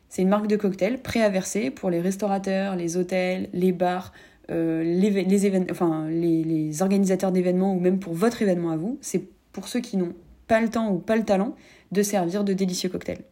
[0.09, 4.12] C'est une marque de cocktail prêt à verser pour les restaurateurs, les hôtels, les bars,
[4.53, 8.98] euh, les, enfin, les organisateurs d'événements ou même pour votre événement à vous.
[9.00, 10.14] C'est pour ceux qui n'ont
[10.46, 11.55] pas le temps ou pas le talent
[11.92, 13.22] de servir de délicieux cocktails.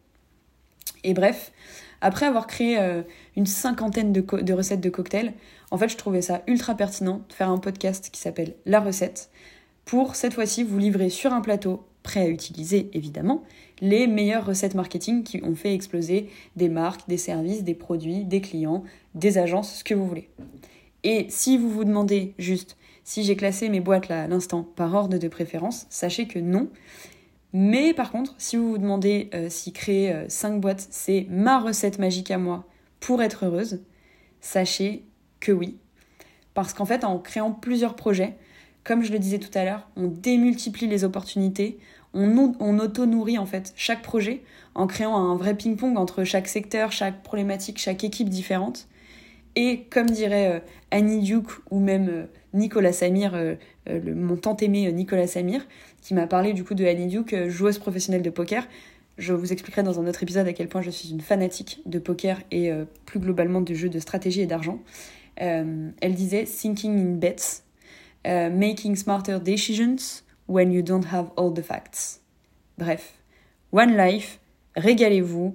[1.03, 1.51] Et bref,
[2.01, 3.01] après avoir créé euh,
[3.35, 5.33] une cinquantaine de, de, recettes de cocktails,
[5.71, 9.29] en fait, je trouvais ça ultra pertinent de faire un podcast qui s'appelle La recette,
[9.85, 13.43] pour cette fois-ci vous livrer sur un plateau, prêt à utiliser évidemment,
[13.79, 18.41] les meilleures recettes marketing qui ont fait exploser des marques, des services, des produits, des
[18.41, 18.83] clients,
[19.15, 20.29] des agences, ce que vous voulez.
[21.03, 24.93] Et si vous vous demandez juste si j'ai classé mes boîtes là à l'instant par
[24.93, 26.69] ordre de préférence, sachez que non.
[27.53, 31.59] Mais par contre, si vous vous demandez euh, si créer 5 euh, boîtes, c'est ma
[31.59, 32.65] recette magique à moi
[32.99, 33.81] pour être heureuse,
[34.39, 35.03] sachez
[35.39, 35.77] que oui.
[36.53, 38.37] Parce qu'en fait, en créant plusieurs projets,
[38.83, 41.79] comme je le disais tout à l'heure, on démultiplie les opportunités,
[42.13, 44.43] on, on auto-nourrit en fait chaque projet
[44.75, 48.87] en créant un vrai ping-pong entre chaque secteur, chaque problématique, chaque équipe différente.
[49.55, 50.59] Et comme dirait euh,
[50.91, 53.55] Annie Duke ou même euh, Nicolas Samir, euh,
[53.87, 55.67] mon tant aimé Nicolas Samir,
[56.01, 58.67] qui m'a parlé du coup de Annie Duke, joueuse professionnelle de poker,
[59.17, 61.99] je vous expliquerai dans un autre épisode à quel point je suis une fanatique de
[61.99, 62.71] poker et
[63.05, 64.79] plus globalement de jeux de stratégie et d'argent.
[65.35, 67.63] elle disait Thinking in bets,
[68.25, 72.21] making smarter decisions when you don't have all the facts.
[72.77, 73.13] Bref,
[73.71, 74.39] One Life,
[74.75, 75.53] régalez-vous,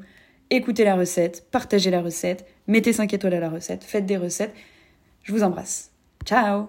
[0.51, 4.55] écoutez la recette, partagez la recette, mettez 5 étoiles à la recette, faites des recettes.
[5.23, 5.91] Je vous embrasse.
[6.25, 6.69] Ciao